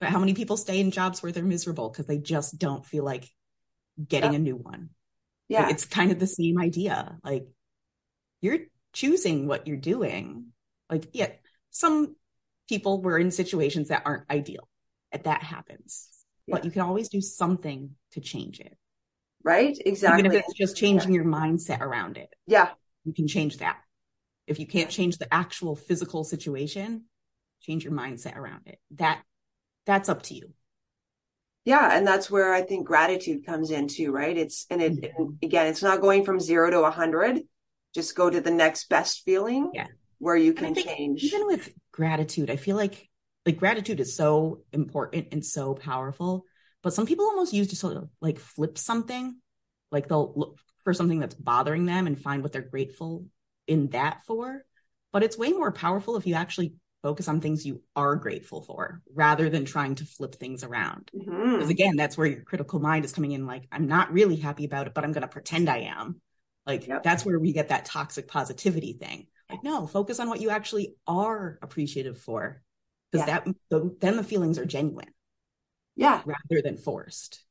[0.00, 3.04] But how many people stay in jobs where they're miserable because they just don't feel
[3.04, 3.28] like
[4.06, 4.38] getting yeah.
[4.38, 4.90] a new one?
[5.48, 5.62] Yeah.
[5.64, 7.18] Like, it's kind of the same idea.
[7.24, 7.46] Like,
[8.40, 8.60] you're
[8.92, 10.46] choosing what you're doing.
[10.90, 11.30] Like, yeah,
[11.70, 12.14] some
[12.68, 14.68] people were in situations that aren't ideal.
[15.12, 16.08] That happens.
[16.46, 16.56] Yeah.
[16.56, 18.76] But you can always do something to change it
[19.44, 19.76] right?
[19.84, 20.20] Exactly.
[20.20, 21.16] Even if it's just changing yeah.
[21.22, 22.30] your mindset around it.
[22.46, 22.70] Yeah.
[23.04, 23.78] You can change that.
[24.46, 27.04] If you can't change the actual physical situation,
[27.62, 28.78] change your mindset around it.
[28.92, 29.22] That
[29.86, 30.52] that's up to you.
[31.64, 34.36] Yeah, and that's where I think gratitude comes in too, right?
[34.36, 35.32] It's and it mm-hmm.
[35.42, 37.40] again, it's not going from 0 to a 100.
[37.94, 39.70] Just go to the next best feeling.
[39.72, 39.86] Yeah.
[40.18, 41.24] Where you can change.
[41.24, 43.08] Even with gratitude, I feel like
[43.46, 46.44] like gratitude is so important and so powerful
[46.84, 49.36] but some people almost use to sort of like flip something.
[49.90, 53.26] Like they'll look for something that's bothering them and find what they're grateful
[53.66, 54.64] in that for.
[55.10, 59.00] But it's way more powerful if you actually focus on things you are grateful for
[59.14, 61.10] rather than trying to flip things around.
[61.12, 61.70] Because mm-hmm.
[61.70, 64.86] again that's where your critical mind is coming in like i'm not really happy about
[64.86, 66.20] it but i'm going to pretend i am.
[66.66, 67.02] Like yep.
[67.02, 69.26] that's where we get that toxic positivity thing.
[69.50, 72.62] Like no focus on what you actually are appreciative for
[73.10, 73.40] because yeah.
[73.40, 75.12] that the, then the feelings are genuine
[75.96, 77.44] yeah rather than forced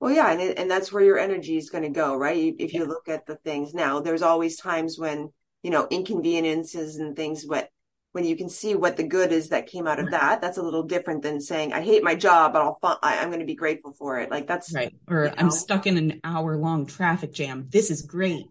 [0.00, 2.72] well yeah and, it, and that's where your energy is going to go right if
[2.72, 2.80] yeah.
[2.80, 5.30] you look at the things now there's always times when
[5.62, 7.68] you know inconveniences and things but
[8.12, 10.62] when you can see what the good is that came out of that, that's a
[10.62, 13.54] little different than saying, I hate my job, but I'll, I, am going to be
[13.54, 14.30] grateful for it.
[14.30, 14.94] Like that's right.
[15.08, 15.34] Or you know?
[15.38, 17.68] I'm stuck in an hour long traffic jam.
[17.70, 18.44] This is great.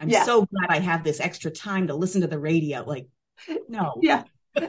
[0.00, 0.24] I'm yeah.
[0.24, 2.82] so glad I have this extra time to listen to the radio.
[2.84, 3.06] Like,
[3.68, 3.94] no.
[4.02, 4.24] Yeah.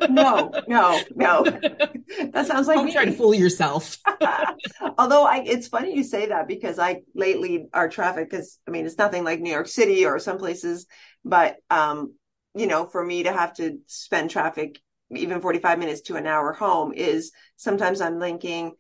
[0.10, 1.44] No, no, no.
[1.44, 3.98] That sounds like Don't try to fool yourself.
[4.98, 8.86] Although I, it's funny you say that because I lately our traffic is, I mean,
[8.86, 10.86] it's nothing like New York City or some places,
[11.24, 12.14] but um,
[12.56, 14.80] you know, for me to have to spend traffic
[15.12, 18.74] even 45 minutes to an hour home is sometimes I'm thinking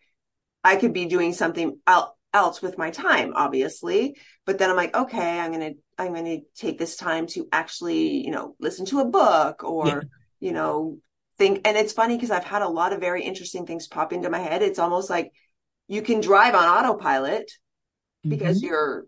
[0.63, 1.79] I could be doing something
[2.33, 4.17] else with my time, obviously.
[4.45, 7.47] But then I'm like, okay, I'm going to, I'm going to take this time to
[7.51, 10.01] actually, you know, listen to a book or, yeah.
[10.39, 10.99] You know,
[11.37, 11.67] think.
[11.67, 14.39] And it's funny because I've had a lot of very interesting things pop into my
[14.39, 14.61] head.
[14.61, 15.31] It's almost like
[15.87, 17.51] you can drive on autopilot
[18.27, 18.67] because mm-hmm.
[18.67, 19.05] you're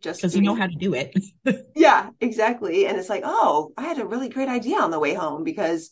[0.00, 1.14] just because you know how to do it.
[1.76, 2.86] yeah, exactly.
[2.86, 5.90] And it's like, oh, I had a really great idea on the way home because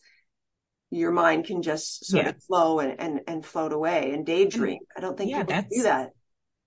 [0.91, 2.31] your mind can just sort yeah.
[2.31, 4.81] of flow and, and and float away and daydream.
[4.97, 6.11] I don't think yeah, people do that.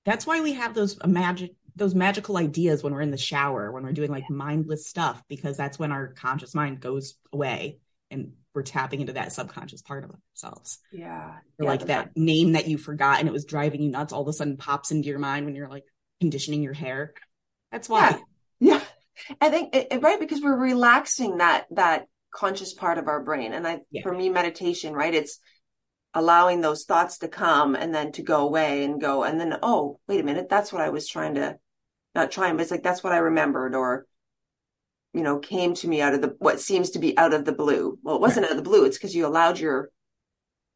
[0.05, 3.83] That's why we have those magic those magical ideas when we're in the shower, when
[3.83, 8.63] we're doing like mindless stuff, because that's when our conscious mind goes away and we're
[8.63, 10.79] tapping into that subconscious part of ourselves.
[10.91, 11.33] Yeah.
[11.59, 14.27] Yeah, like that name that you forgot and it was driving you nuts all of
[14.27, 15.83] a sudden pops into your mind when you're like
[16.21, 17.13] conditioning your hair.
[17.71, 18.21] That's why.
[18.59, 18.75] Yeah.
[18.75, 18.81] yeah.
[19.41, 23.53] I think it, right because we're relaxing that that conscious part of our brain.
[23.53, 24.01] And I yeah.
[24.01, 25.13] for me meditation, right?
[25.13, 25.39] It's
[26.13, 29.99] allowing those thoughts to come and then to go away and go and then oh,
[30.07, 31.57] wait a minute, that's what I was trying to
[32.15, 34.07] not trying, but it's like that's what I remembered or
[35.13, 37.53] you know, came to me out of the what seems to be out of the
[37.53, 37.97] blue.
[38.03, 38.51] Well, it wasn't right.
[38.51, 39.89] out of the blue, it's because you allowed your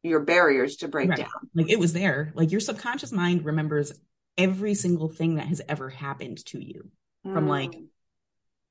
[0.02, 1.18] your barriers to break right.
[1.18, 1.28] down.
[1.54, 2.32] Like it was there.
[2.34, 3.92] Like your subconscious mind remembers
[4.38, 6.90] every single thing that has ever happened to you
[7.26, 7.34] mm.
[7.34, 7.76] from like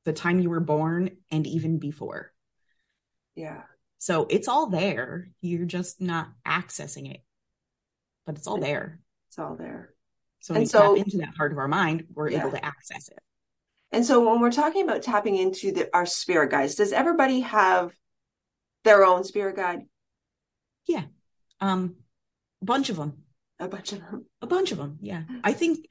[0.05, 2.31] the time you were born and even before.
[3.35, 3.61] Yeah.
[3.99, 5.29] So it's all there.
[5.41, 7.21] You're just not accessing it,
[8.25, 8.99] but it's all there.
[9.27, 9.93] It's all there.
[10.39, 12.41] So when and we so, tap into that part of our mind, we're yeah.
[12.41, 13.19] able to access it.
[13.91, 17.91] And so when we're talking about tapping into the, our spirit guides, does everybody have
[18.83, 19.81] their own spirit guide?
[20.87, 21.03] Yeah.
[21.59, 21.95] Um,
[22.61, 23.23] a bunch of them.
[23.59, 24.25] A bunch of them.
[24.41, 24.99] A bunch of them.
[25.01, 25.23] Yeah.
[25.43, 25.85] I think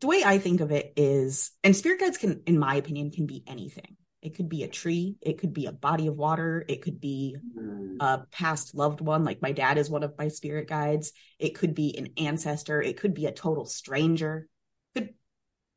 [0.00, 3.26] the way I think of it is, and spirit guides can, in my opinion, can
[3.26, 3.96] be anything.
[4.20, 5.16] It could be a tree.
[5.20, 6.64] It could be a body of water.
[6.68, 7.96] It could be mm.
[8.00, 9.24] a past loved one.
[9.24, 11.12] Like my dad is one of my spirit guides.
[11.38, 12.82] It could be an ancestor.
[12.82, 14.48] It could be a total stranger.
[14.94, 15.10] Could,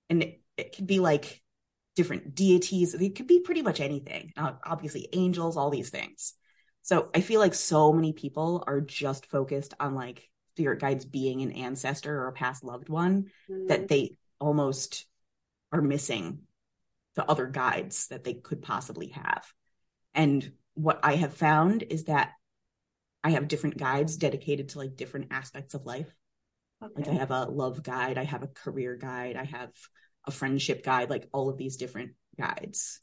[0.09, 1.41] and it, it could be like
[1.95, 2.95] different deities.
[2.95, 4.31] It could be pretty much anything.
[4.35, 6.33] Uh, obviously, angels, all these things.
[6.81, 11.41] So I feel like so many people are just focused on like spirit guides being
[11.41, 13.67] an ancestor or a past loved one mm-hmm.
[13.67, 15.05] that they almost
[15.71, 16.39] are missing
[17.16, 19.45] the other guides that they could possibly have.
[20.14, 22.32] And what I have found is that
[23.24, 26.14] I have different guides dedicated to like different aspects of life.
[26.84, 26.93] Okay.
[26.95, 29.72] Like I have a love guide, I have a career guide, I have
[30.26, 33.01] a friendship guide, like all of these different guides.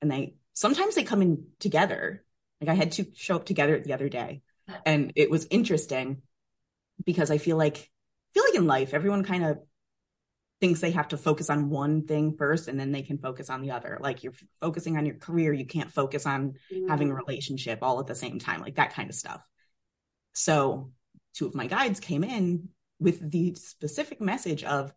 [0.00, 2.24] And they sometimes they come in together.
[2.60, 4.42] Like I had to show up together the other day.
[4.86, 6.22] And it was interesting
[7.04, 9.58] because I feel like I feel like in life everyone kind of
[10.60, 13.60] thinks they have to focus on one thing first and then they can focus on
[13.60, 13.98] the other.
[14.00, 16.88] Like you're focusing on your career, you can't focus on mm.
[16.88, 19.42] having a relationship all at the same time, like that kind of stuff.
[20.32, 20.90] So,
[21.34, 24.92] two of my guides came in with the specific message of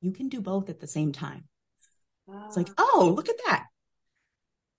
[0.00, 1.44] you can do both at the same time.
[2.26, 2.44] Wow.
[2.46, 3.66] It's like, oh, look at that.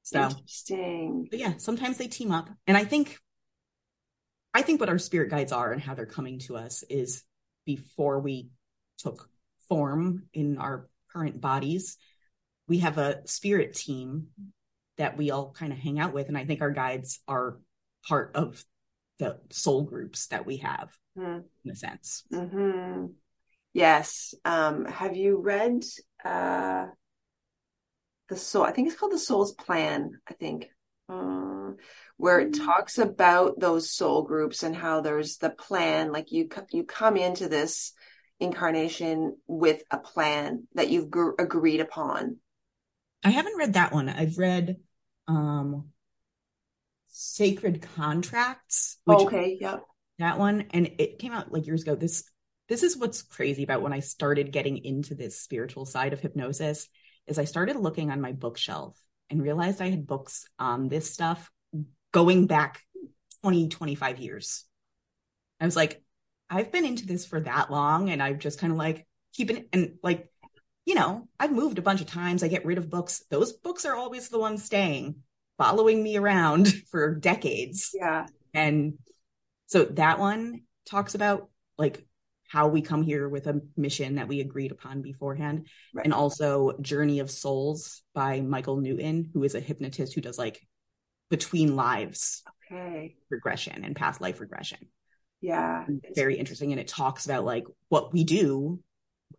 [0.04, 1.28] So interesting.
[1.30, 2.50] But yeah, sometimes they team up.
[2.68, 3.18] And I think
[4.54, 7.24] I think what our spirit guides are and how they're coming to us is
[7.66, 8.50] before we
[9.00, 9.30] took
[9.68, 11.98] form in our current bodies,
[12.68, 14.28] we have a spirit team
[14.98, 16.28] that we all kind of hang out with.
[16.28, 17.58] And I think our guides are
[18.08, 18.64] part of
[19.20, 21.44] the soul groups that we have mm.
[21.64, 22.24] in a sense.
[22.34, 23.08] Mm-hmm.
[23.74, 24.34] Yes.
[24.44, 25.84] Um, have you read
[26.24, 26.88] uh,
[28.30, 28.64] the soul?
[28.64, 30.12] I think it's called the soul's plan.
[30.28, 30.70] I think.
[31.08, 31.74] Uh,
[32.18, 32.66] where it mm-hmm.
[32.66, 37.48] talks about those soul groups and how there's the plan like you you come into
[37.48, 37.94] this
[38.40, 42.38] incarnation with a plan that you've gr- agreed upon?
[43.24, 44.10] I haven't read that one.
[44.10, 44.78] I've read
[45.28, 45.90] um
[47.08, 49.84] sacred contracts okay yep.
[50.20, 51.96] That one and it came out like years ago.
[51.96, 52.30] This
[52.70, 56.88] this is what's crazy about when i started getting into this spiritual side of hypnosis
[57.28, 61.52] is i started looking on my bookshelf and realized i had books on this stuff
[62.12, 62.82] going back
[63.42, 64.64] 20, 25 years.
[65.60, 66.02] I was like,
[66.50, 69.96] I've been into this for that long and I've just kind of like keeping and
[70.04, 70.30] like,
[70.86, 72.44] you know, I've moved a bunch of times.
[72.44, 73.24] I get rid of books.
[73.30, 75.16] Those books are always the ones staying.
[75.58, 77.92] following me around for decades.
[77.94, 78.28] Yeah.
[78.54, 78.94] And
[79.68, 82.06] so that one talks about like
[82.48, 85.68] how we come here with a mission that we agreed upon beforehand.
[85.94, 86.06] Right.
[86.06, 90.62] And also Journey of Souls by Michael Newton, who is a hypnotist who does like
[91.32, 93.16] between lives Okay.
[93.32, 94.78] regression and past life regression.
[95.42, 95.86] Yeah.
[96.16, 96.72] Very interesting.
[96.72, 98.80] And it talks about like what we do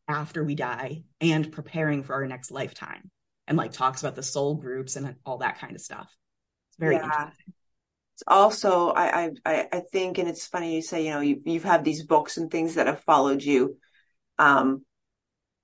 [0.09, 3.11] after we die and preparing for our next lifetime.
[3.49, 6.09] And like talks about the soul groups and all that kind of stuff.
[6.70, 7.01] It's very Yeah.
[7.03, 7.55] interesting.
[8.14, 11.64] It's also I, I I think, and it's funny you say, you know, you you've
[11.64, 13.78] had these books and things that have followed you.
[14.38, 14.84] Um,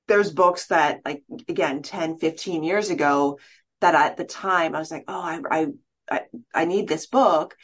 [0.09, 3.39] there's books that like again 10, 15 years ago
[3.81, 5.67] that at the time I was like, oh, I I
[6.11, 6.23] I,
[6.55, 7.57] I need this book,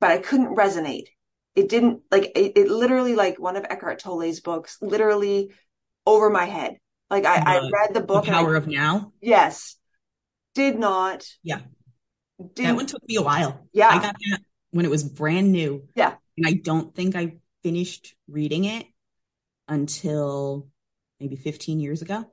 [0.00, 1.08] but I couldn't resonate.
[1.56, 5.52] It didn't like it, it literally like one of Eckhart Tolle's books, literally
[6.06, 6.76] over my head.
[7.10, 9.12] Like I, I read the The book I- power of now.
[9.20, 9.76] yes,
[10.54, 11.26] did not.
[11.42, 11.60] Yeah.
[12.54, 13.66] Did That one took me a while.
[13.72, 13.88] yeah.
[13.88, 14.40] I got that
[14.70, 15.88] when it was brand new.
[15.94, 16.14] Yeah.
[16.36, 18.84] And I don't think I finished reading it
[19.68, 20.68] until
[21.20, 22.24] maybe 15 years ago.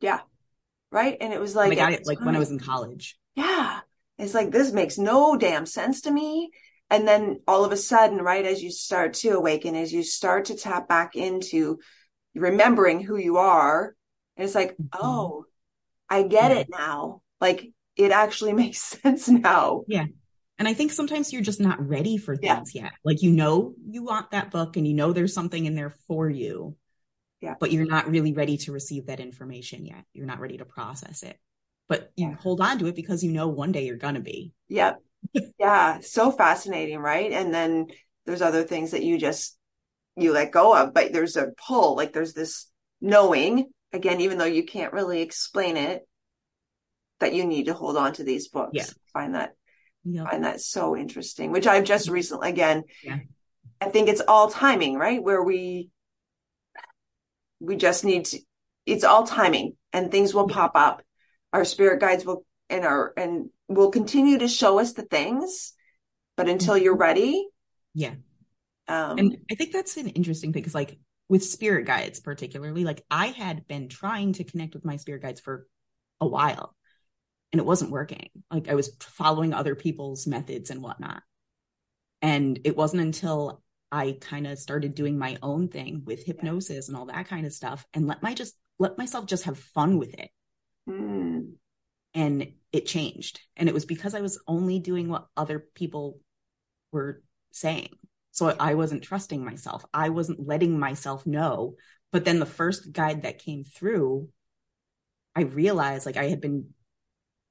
[0.00, 0.20] Yeah.
[0.92, 1.16] Right?
[1.20, 3.18] And it was like I got it like when I was in college.
[3.34, 3.80] yeah.
[4.18, 6.50] It's like this makes no damn sense to me.
[6.90, 10.46] And then all of a sudden, right, as you start to awaken, as you start
[10.46, 11.78] to tap back into
[12.34, 13.94] remembering who you are,
[14.36, 14.88] and it's like, Mhm.
[14.94, 15.44] oh,
[16.08, 16.58] I get Yeah.
[16.58, 17.22] it now.
[17.40, 19.84] Like it actually makes sense now.
[19.86, 20.06] Yeah
[20.58, 22.56] and I think sometimes you're just not ready for Yeah.
[22.56, 22.90] things yet.
[23.04, 26.28] Like you know you want that book and you know there's something in there for
[26.28, 26.76] you.
[27.40, 27.54] Yeah.
[27.60, 30.04] But you're not really ready to receive that information yet.
[30.12, 31.38] You're not ready to process it.
[31.88, 32.34] But you Yeah.
[32.34, 34.52] hold on to it because you know one day you're gonna be.
[34.68, 35.00] Yep.
[35.58, 36.00] Yeah.
[36.00, 37.32] So fascinating, right?
[37.32, 37.86] And then
[38.26, 39.56] there's other things that you just
[40.16, 42.66] you let go of, but there's a pull, like there's this
[43.00, 46.02] knowing, again, even though you can't really explain it,
[47.20, 48.70] that you need to hold on to these books.
[48.74, 48.84] Yeah.
[49.12, 49.54] Find that
[50.04, 50.30] Yep.
[50.30, 53.18] find that so interesting, which I've just recently again, Yeah.
[53.80, 55.22] I think it's all timing, right?
[55.22, 55.90] Where we
[57.60, 58.38] we just need to
[58.86, 61.02] it's all timing and things will pop up.
[61.52, 65.72] Our spirit guides will and our and will continue to show us the things,
[66.36, 67.48] but until you're ready.
[67.94, 68.14] Yeah.
[68.88, 70.98] Um And I think that's an interesting thing because, like,
[71.28, 75.40] with spirit guides, particularly, like, I had been trying to connect with my spirit guides
[75.40, 75.66] for
[76.20, 76.74] a while
[77.52, 78.30] and it wasn't working.
[78.50, 81.22] Like, I was following other people's methods and whatnot.
[82.22, 86.96] And it wasn't until I kind of started doing my own thing with hypnosis and
[86.96, 90.14] all that kind of stuff and let my just let myself just have fun with
[90.14, 90.30] it.
[90.86, 91.58] mm,
[92.14, 93.40] And it changed.
[93.56, 96.20] And it was because I was only doing what other people
[96.92, 97.90] were saying.
[98.32, 99.84] So I wasn't trusting myself.
[99.92, 101.74] I wasn't letting myself know.
[102.12, 104.28] But then the first guide that came through,
[105.34, 106.68] I realized like I had been,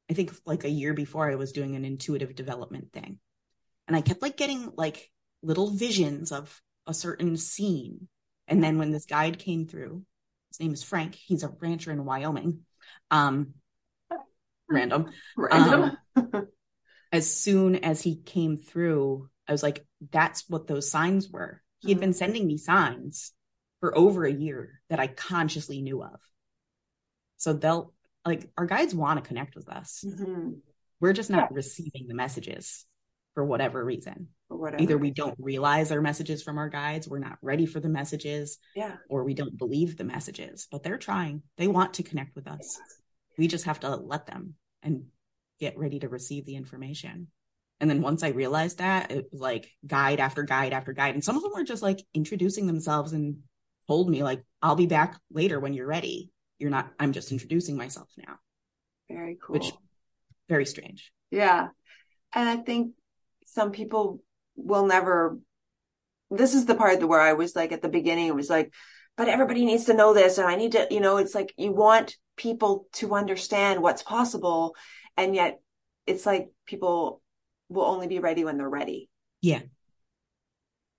[0.10, 3.20] I think like a year before I was doing an intuitive development thing.
[3.88, 5.12] And I kept like getting like
[5.42, 8.08] little visions of a certain scene.
[8.48, 10.04] And then when this guide came through,
[10.50, 11.16] his name is Frank.
[11.16, 12.62] He's a rancher in Wyoming.
[13.12, 13.54] Um,
[14.70, 15.98] random random.
[17.12, 21.62] as soon as he came through, I was like, that's what those signs were.
[21.80, 23.34] He had been sending me signs
[23.80, 26.20] for over a year that I consciously knew of.
[27.38, 27.94] So they'll
[28.26, 30.04] like our guides want to connect with us.
[30.06, 30.60] Mhm.
[31.00, 32.86] We're just not receiving the messages
[33.36, 34.30] for whatever reason.
[34.50, 34.82] Or whatever.
[34.82, 38.58] Either we don't realize our messages from our guides, we're not ready for the messages,
[38.76, 38.96] yeah.
[39.10, 41.44] or we don't believe the messages, but they're trying.
[41.58, 42.80] They want to connect with us.
[43.38, 45.06] We just have to let them and
[45.60, 47.28] get ready to receive the information.
[47.80, 51.14] And then once I realized that, it was like guide after guide after guide.
[51.14, 53.38] And some of them were just like introducing themselves and
[53.88, 56.32] told me, like, I'll be back later when you're ready.
[56.60, 58.38] You're not, I'm just introducing myself now.
[59.10, 59.54] Very cool.
[59.56, 59.72] Which-
[60.50, 61.12] Very strange.
[61.30, 61.68] Yeah.
[62.34, 62.94] And I think
[63.46, 64.24] some people
[64.56, 65.38] will never,
[66.32, 68.74] this is the part where I was like at the beginning, it was like,
[69.18, 70.38] but everybody needs to know this.
[70.38, 74.76] And I need to, you know, it's like you want people to understand what's possible.
[75.18, 75.60] And yet
[76.06, 77.22] it's like people
[77.68, 79.10] will only be ready when they're ready.
[79.42, 79.62] Yeah.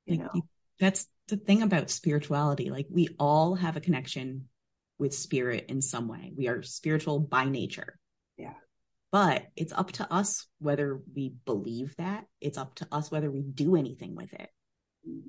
[0.05, 0.43] You Like, know,
[0.81, 2.71] that's the thing about spirituality.
[2.71, 4.49] Like, we all have a connection
[4.99, 6.33] with spirit in some way.
[6.37, 7.99] We are spiritual by nature.
[8.37, 8.55] Yeah.
[9.13, 12.27] But it's up to us whether we believe that.
[12.41, 14.49] It's up to us whether we do anything with it.
[15.09, 15.23] Mm.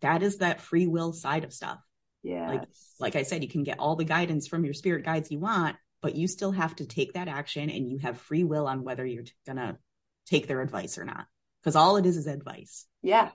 [0.00, 1.78] That is that free will side of stuff.
[2.22, 2.64] Yeah.
[3.00, 5.76] Like I said, you can get all the guidance from your spirit guides you want,
[6.00, 9.04] but you still have to take that action and you have free will on whether
[9.04, 9.76] you're going to
[10.26, 11.26] take their advice or not.
[11.60, 12.86] Because all it is is advice.
[13.02, 13.30] Yeah.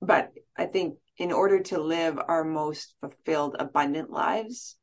[0.00, 4.76] But I think in order to live our most fulfilled, abundant lives,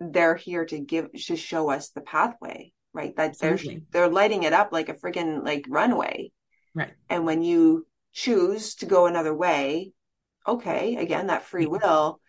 [0.00, 2.72] they're here to give, to show us the pathway.
[2.94, 3.14] right?
[3.16, 3.58] That they're
[3.90, 6.30] they're lighting it up like a freaking like runway.
[6.74, 6.92] Right.
[7.10, 9.92] And when you choose to go another way,
[10.46, 11.86] okay, again, that free mm-hmm.
[11.86, 12.20] will,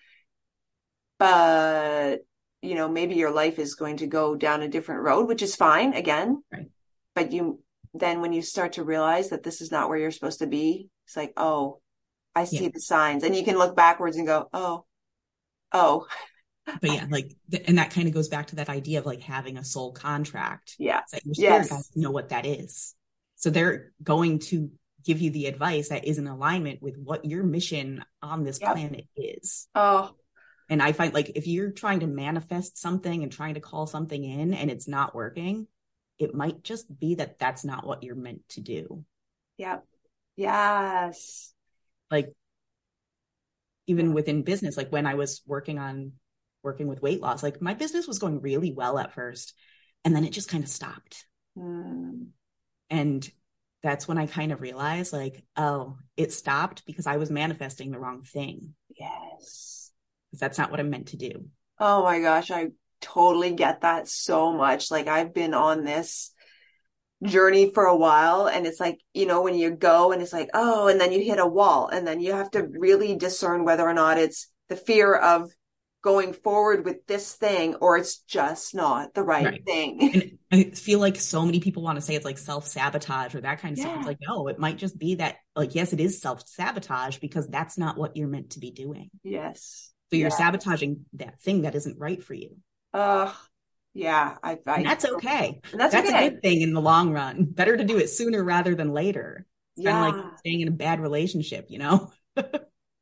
[1.20, 2.20] but
[2.62, 5.56] you know, maybe your life is going to go down a different road, which is
[5.56, 6.44] fine again.
[6.52, 6.70] Right.
[7.14, 7.62] But you
[7.94, 10.90] then when you start to realize that this is not where you're supposed to be,
[11.06, 11.80] it's like, oh,
[12.36, 12.70] I see Yeah.
[12.74, 13.24] the signs.
[13.24, 14.86] And you can look backwards and go, oh,
[15.72, 16.08] oh,
[16.82, 17.32] But yeah, like,
[17.66, 20.76] and that kind of goes back to that idea of like having a soul contract.
[20.80, 21.92] yeah, It's like your spirit Yes.
[21.96, 22.96] know what that is.
[23.36, 24.72] So they're going to
[25.06, 28.74] give you the advice that is in alignment with what your mission on this Yep.
[28.74, 29.68] planet is.
[29.76, 30.16] oh,
[30.70, 34.24] And I find like if you're trying to manifest something and trying to call something
[34.24, 35.68] in and it's not working,
[36.18, 39.06] it might just be that that's not what you're meant to do.
[39.58, 39.86] yep,
[40.36, 41.54] yes,
[42.12, 42.34] Like
[43.88, 46.14] even within business, like when I was working on
[46.64, 49.54] working with weight loss, like my business was going really well at first
[50.04, 51.26] and then it just kind of stopped.
[51.56, 52.24] Hmm.
[52.90, 53.30] And
[53.86, 58.00] that's when I kind of realized like, oh, it stopped because I was manifesting the
[58.00, 58.74] wrong thing.
[59.00, 59.92] yes.
[60.32, 61.46] Because that's not what I'm meant to do.
[61.80, 62.70] Oh my gosh, I
[63.00, 64.90] totally get that so much.
[64.90, 66.32] Like I've been on this
[67.24, 70.50] journey for a while and it's like, you know, when you go and it's like,
[70.56, 73.88] oh, and then you hit a wall and then you have to really discern whether
[73.88, 75.52] or not it's the fear of
[76.06, 79.66] going forward with this thing or it's just not the right, Right.
[79.66, 80.00] thing.
[80.14, 83.42] And I feel like so many people want to say it's like self sabotage or
[83.42, 83.96] that kind of stuff.
[83.98, 87.48] It's like, no, it might just be that, like, yes, it is self sabotage because
[87.50, 89.10] that's not what you're meant to be doing.
[89.24, 89.92] yes.
[90.12, 90.36] So you're Yeah.
[90.38, 92.58] sabotaging that thing that isn't right for you.
[92.94, 93.34] Uh
[93.98, 95.62] yeah, I, I And that's okay.
[95.72, 96.28] And that's, That's okay.
[96.28, 97.46] a good thing in the long run.
[97.46, 99.48] Better to do it sooner rather than later.
[99.78, 99.92] It's yeah.
[99.94, 102.12] kind of like staying in a bad relationship, you know?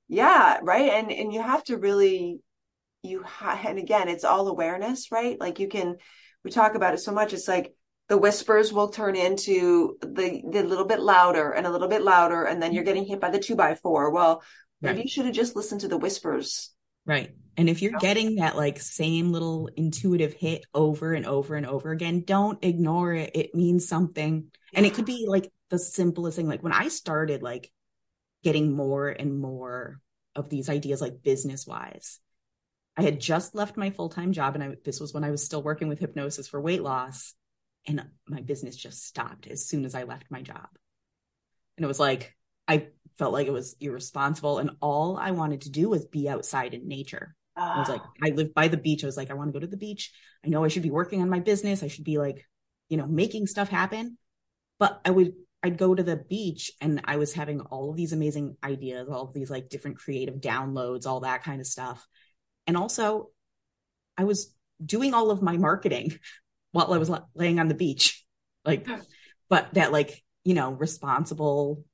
[0.07, 0.91] Yeah, right.
[0.91, 2.41] And and you have to really
[3.03, 5.39] you ha- and again, it's all awareness, right?
[5.39, 5.97] Like you can
[6.43, 7.33] we talk about it so much.
[7.33, 7.73] It's like
[8.09, 12.43] the whispers will turn into the the little bit louder and a little bit louder,
[12.45, 14.11] and then you're getting hit by the two by four.
[14.11, 14.41] Well,
[14.81, 16.71] maybe you should have just listened to the whispers.
[17.05, 17.31] Right.
[17.57, 17.99] And if you're Yeah.
[17.99, 23.13] getting that like same little intuitive hit over and over and over again, don't ignore
[23.13, 23.31] it.
[23.35, 24.51] It means something.
[24.73, 26.47] And it could be like the simplest thing.
[26.47, 27.71] Like when I started like
[28.43, 29.99] getting more and more
[30.35, 32.19] of these ideas, like business wise,
[32.95, 34.55] I had just left my full time job.
[34.55, 37.33] And I, this was when I was still working with hypnosis for weight loss.
[37.85, 40.67] And my business just stopped as soon as I left my job.
[41.77, 42.35] And it was like,
[42.67, 42.87] I
[43.17, 44.59] felt like it was irresponsible.
[44.59, 47.35] And all I wanted to do was be outside in nature.
[47.55, 49.03] I was like, Ah, I live by the beach.
[49.03, 50.11] I was like, I want to go to the beach.
[50.43, 51.83] I know I should be working on my business.
[51.83, 52.47] I should be like,
[52.89, 54.17] you know, making stuff happen.
[54.79, 58.11] But I would, I'd go to the beach and I was having all of these
[58.11, 62.05] amazing ideas, all of these like different creative downloads, all that kind of stuff.
[62.67, 63.29] And also,
[64.17, 64.53] I was
[64.83, 66.17] doing all of my marketing
[66.71, 68.25] while I was laying on the beach.
[68.65, 68.87] Like,
[69.49, 71.85] but that, like, you know, responsible,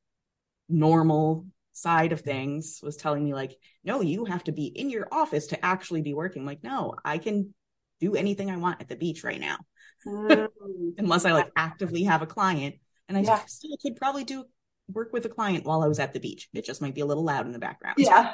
[0.69, 5.07] normal side of things was telling me, like, no, you have to be in your
[5.11, 6.45] office to actually be working.
[6.45, 7.53] Like, no, I can
[7.99, 9.57] do anything I want at the beach right now,
[10.05, 10.47] mm,
[10.97, 12.75] unless I like actively have a client.
[13.07, 13.41] And I Yeah.
[13.47, 14.45] still could probably do
[14.91, 16.49] work with a client while I was at the beach.
[16.53, 17.97] It just might be a little loud in the background.
[17.97, 18.33] yeah.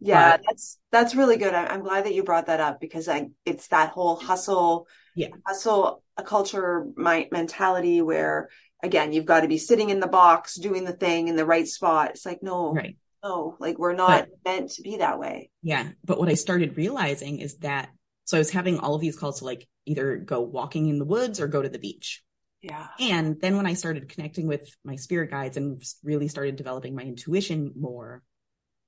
[0.00, 1.54] Yeah, But- that's that's really good.
[1.54, 5.28] I, I'm glad that you brought that up because I it's that whole hustle, Yeah.
[5.46, 8.48] hustle a culture my mentality where
[8.82, 11.66] again you've got to be sitting in the box doing the thing in the right
[11.66, 12.10] spot.
[12.10, 12.96] It's like no, Right.
[13.24, 15.50] no, like we're not meant to be that way.
[15.62, 15.90] Yeah.
[16.04, 17.88] But what I started realizing is that
[18.24, 21.04] so I was having all of these calls to like either go walking in the
[21.04, 22.22] woods or go to the beach.
[22.60, 22.88] Yeah.
[22.98, 27.02] And then when I started connecting with my spirit guides and really started developing my
[27.02, 28.22] intuition more,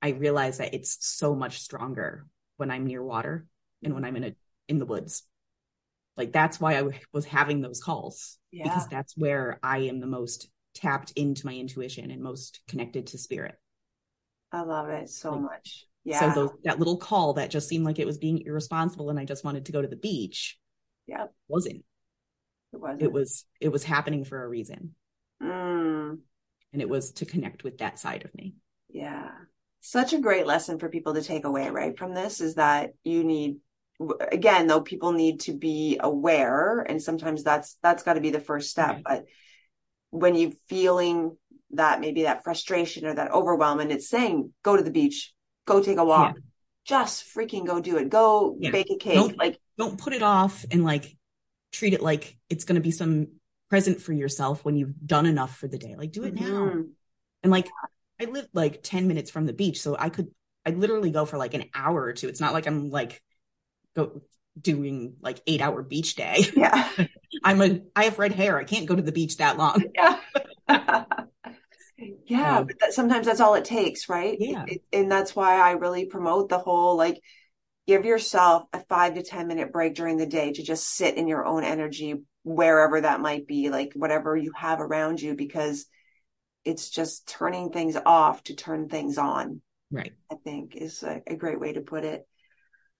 [0.01, 2.25] I realize that it's so much stronger
[2.57, 3.45] when I'm near water
[3.83, 4.35] and when I'm in a
[4.67, 5.23] in the woods.
[6.17, 8.63] Like that's why I w- was having those calls Yeah.
[8.63, 13.17] because that's where I am the most tapped into my intuition and most connected to
[13.17, 13.55] spirit.
[14.51, 15.85] I love it so Like, much.
[16.03, 16.33] Yeah.
[16.33, 19.25] So those, that little call that just seemed like it was being irresponsible and I
[19.25, 20.57] just wanted to go to the beach
[21.07, 21.33] Yep.
[21.47, 21.83] wasn't.
[22.73, 22.97] It was.
[22.99, 24.93] It was it was happening for a reason.
[25.41, 26.19] Mm,
[26.73, 28.55] And it was to connect with that side of me.
[28.89, 29.29] yeah.
[29.81, 33.23] Such a great lesson for people to take away, right, from this is that you
[33.23, 33.57] need
[34.31, 38.39] again, though people need to be aware and sometimes that's that's got to be the
[38.39, 39.03] first step, Right.
[39.05, 39.25] but
[40.11, 41.37] when you're feeling
[41.71, 45.33] that maybe that frustration or that overwhelm and it's saying go to the beach,
[45.65, 46.37] go take a walk.
[46.85, 48.09] Just freaking go do it.
[48.09, 48.71] Go Yeah.
[48.71, 49.15] bake a cake.
[49.15, 51.15] Don't- like don't put it off and like
[51.71, 53.27] treat it like it's going to be some
[53.69, 55.95] present for yourself when you've done enough for the day.
[55.95, 56.41] Like do it now.
[56.71, 56.89] mhm.
[57.43, 57.69] And like
[58.19, 60.27] I live like 10 minutes from the beach, so I could
[60.65, 62.27] I literally go for like an hour or two.
[62.27, 63.21] It's not like I'm like
[63.95, 64.21] go
[64.59, 66.45] doing like eight hour beach day.
[66.55, 66.89] Yeah.
[67.43, 68.57] I'm a, I have red hair.
[68.57, 69.83] I can't go to the beach that long.
[69.95, 71.05] Yeah.
[72.27, 72.57] yeah.
[72.57, 74.37] Um, but that, sometimes that's all it takes, right?
[74.39, 74.65] Yeah.
[74.67, 77.19] It- and that's why I really promote the whole like,
[77.87, 81.27] give yourself a five to 10 minute break during the day to just sit in
[81.27, 85.85] your own energy, wherever that might be, like whatever you have around you, because
[86.65, 89.61] it's just turning things off to turn things on.
[89.91, 90.13] Right.
[90.31, 92.27] I think is a, a great way to put it.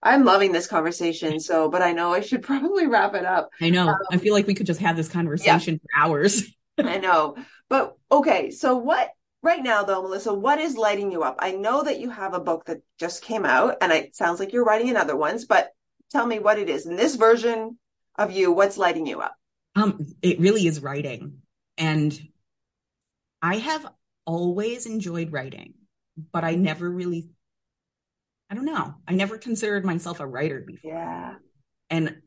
[0.01, 1.39] I'm loving this conversation.
[1.39, 3.49] So, but I know I should probably wrap it up.
[3.61, 3.95] I know.
[4.11, 6.43] I feel like we could just have this conversation for hours.
[6.77, 7.35] I know.
[7.69, 8.51] But okay.
[8.51, 9.11] So what
[9.43, 11.37] right now though, Melissa, what is lighting you up?
[11.39, 14.53] I know that you have a book that just came out and it sounds like
[14.53, 15.69] you're writing another ones, but
[16.11, 16.85] tell me what it is.
[16.85, 17.77] In this version
[18.17, 19.35] of you, what's lighting you up?
[19.75, 21.41] Um, it really is writing.
[21.77, 22.19] And
[23.41, 23.85] I have
[24.25, 25.73] always enjoyed writing,
[26.31, 27.29] but I never really,
[28.49, 30.91] I don't know, I never considered myself a writer before.
[30.91, 31.35] Yeah.
[31.89, 32.17] And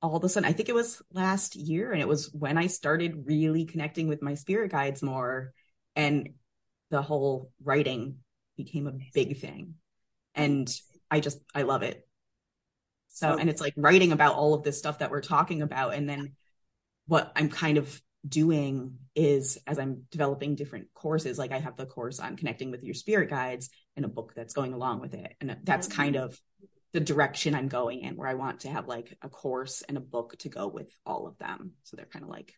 [0.00, 2.66] all of a sudden, I think it was last year, and it was when I
[2.66, 5.52] started really connecting with my spirit guides more,
[5.94, 6.30] and
[6.90, 8.16] the whole writing
[8.56, 9.74] became a big thing.
[10.34, 10.72] And
[11.10, 12.06] I just, I love it.
[13.08, 13.36] So, oh.
[13.36, 15.94] and it's like writing about all of this stuff that we're talking about.
[15.94, 16.32] And then
[17.06, 21.86] what I'm kind of doing is as I'm developing different courses, like I have the
[21.86, 25.34] course on connecting with your spirit guides and a book that's going along with it.
[25.40, 26.38] And that's kind of
[26.92, 30.00] the direction I'm going in, where I want to have like a course and a
[30.00, 31.72] book to go with all of them.
[31.84, 32.54] So they're kind of like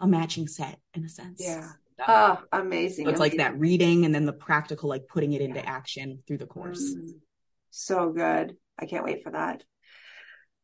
[0.00, 1.40] a matching set in a sense.
[1.44, 1.68] Yeah.
[2.06, 3.04] Oh, amazing.
[3.04, 6.38] so it's like that reading and then the practical, like putting it into action through
[6.38, 6.82] the course.
[6.82, 7.12] Mm,
[7.70, 8.56] so good.
[8.78, 9.62] I can't wait for that.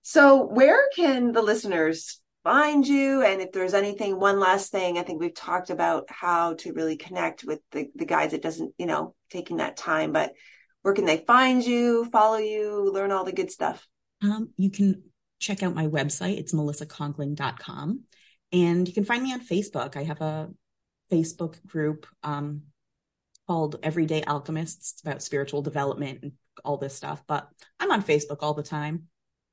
[0.02, 3.22] So, where can the listeners find you?
[3.22, 6.96] And if there's anything, one last thing, I think we've talked about how to really
[6.96, 8.32] connect with the, the guides.
[8.32, 10.32] It doesn't, you know, taking that time, but
[10.80, 13.86] where can they find you, follow you, learn all the good stuff?
[14.22, 15.02] Um, you can
[15.38, 16.38] check out my website.
[16.38, 18.04] It's melissaconkling.com.
[18.50, 19.94] And you can find me on Facebook.
[19.98, 20.48] I have a
[21.12, 22.62] Facebook group um,
[23.46, 24.92] called Everyday Alchemists.
[24.92, 26.32] It's about spiritual development and
[26.64, 27.22] all this stuff.
[27.28, 27.46] But
[27.78, 29.08] I'm on Facebook all the time.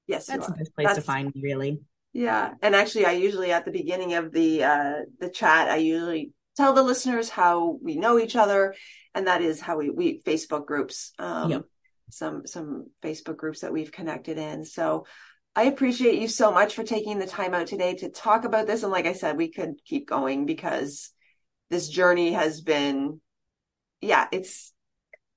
[0.07, 1.81] Yes, you That's the best place to find me, really.
[2.15, 6.31] Yeah, and actually, I usually at the beginning of the uh, the chat, I usually
[6.55, 8.73] tell the listeners how we know each other,
[9.13, 11.65] and that is how we we Facebook groups, um, Yep.
[12.11, 14.63] some some Facebook groups that we've connected in.
[14.63, 15.05] So
[15.57, 18.83] I appreciate you so much for taking the time out today to talk about this.
[18.83, 21.11] And like I said, we could keep going because
[21.69, 23.19] this journey has been,
[23.99, 24.71] yeah, it's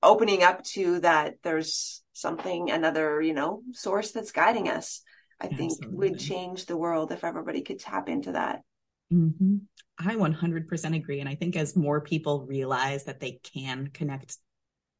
[0.01, 1.39] opening up to that.
[1.43, 5.01] There's something another you know source that's guiding us.
[5.41, 5.97] I think Absolutely.
[5.97, 8.61] would change the world if everybody could tap into that.
[9.09, 9.57] hmm
[10.01, 11.19] I 100% agree.
[11.19, 14.37] And I think as more people realize that they can connect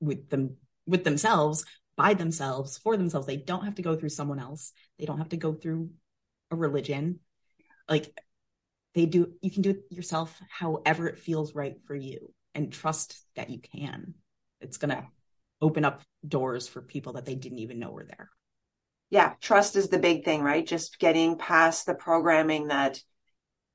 [0.02, 1.64] with them, with themselves,
[1.96, 4.74] by themselves, for themselves, they don't have to go through someone else.
[4.98, 5.92] They don't have to go through
[6.52, 7.20] a religion.
[7.88, 8.14] Like
[8.94, 13.22] they do, you can do it yourself however it feels right for you and trust
[13.36, 14.16] that you can.
[14.62, 15.04] It's going to
[15.62, 18.30] open up doors for people that they didn't even know were there.
[19.10, 20.66] Yeah, trust is the big thing, right?
[20.66, 23.02] Just getting past the programming that,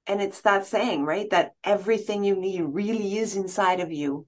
[0.07, 1.29] and it's that saying, right?
[1.31, 4.27] That everything you need really is inside of you.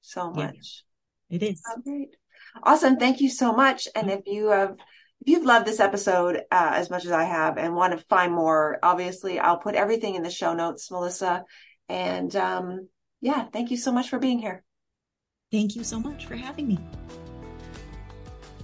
[0.00, 0.46] So Yeah.
[0.46, 0.84] much.
[1.30, 1.62] It is.
[1.68, 2.16] Oh, great.
[2.62, 2.96] Awesome.
[2.96, 3.88] Thank you so much.
[3.94, 4.76] And if you have,
[5.20, 8.32] if you've loved this episode uh, as much as I have and want to find
[8.32, 11.44] more, obviously I'll put everything in the show notes, Melissa.
[11.88, 12.88] And um,
[13.20, 14.64] yeah, thank you so much for being here.
[15.50, 16.78] Thank you so much for having me.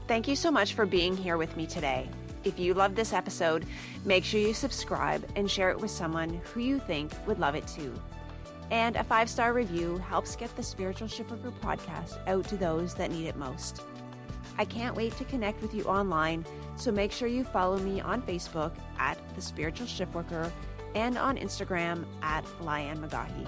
[0.09, 2.09] Thank you so much for being here with me today.
[2.43, 3.67] If you loved this episode,
[4.07, 7.67] make sure you subscribe and share it with someone who you think would love it
[7.67, 7.93] too.
[8.71, 13.11] And a five star review helps get the Spiritual Shiftworker podcast out to those that
[13.11, 13.83] need it most.
[14.57, 16.47] I can't wait to connect with you online,
[16.77, 20.51] so make sure you follow me on Facebook at The Spiritual Shiftworker
[20.95, 23.47] and on Instagram at Lianne McGaughy.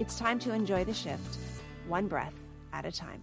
[0.00, 1.38] It's time to enjoy the shift,
[1.86, 2.34] one breath
[2.74, 3.22] at a time.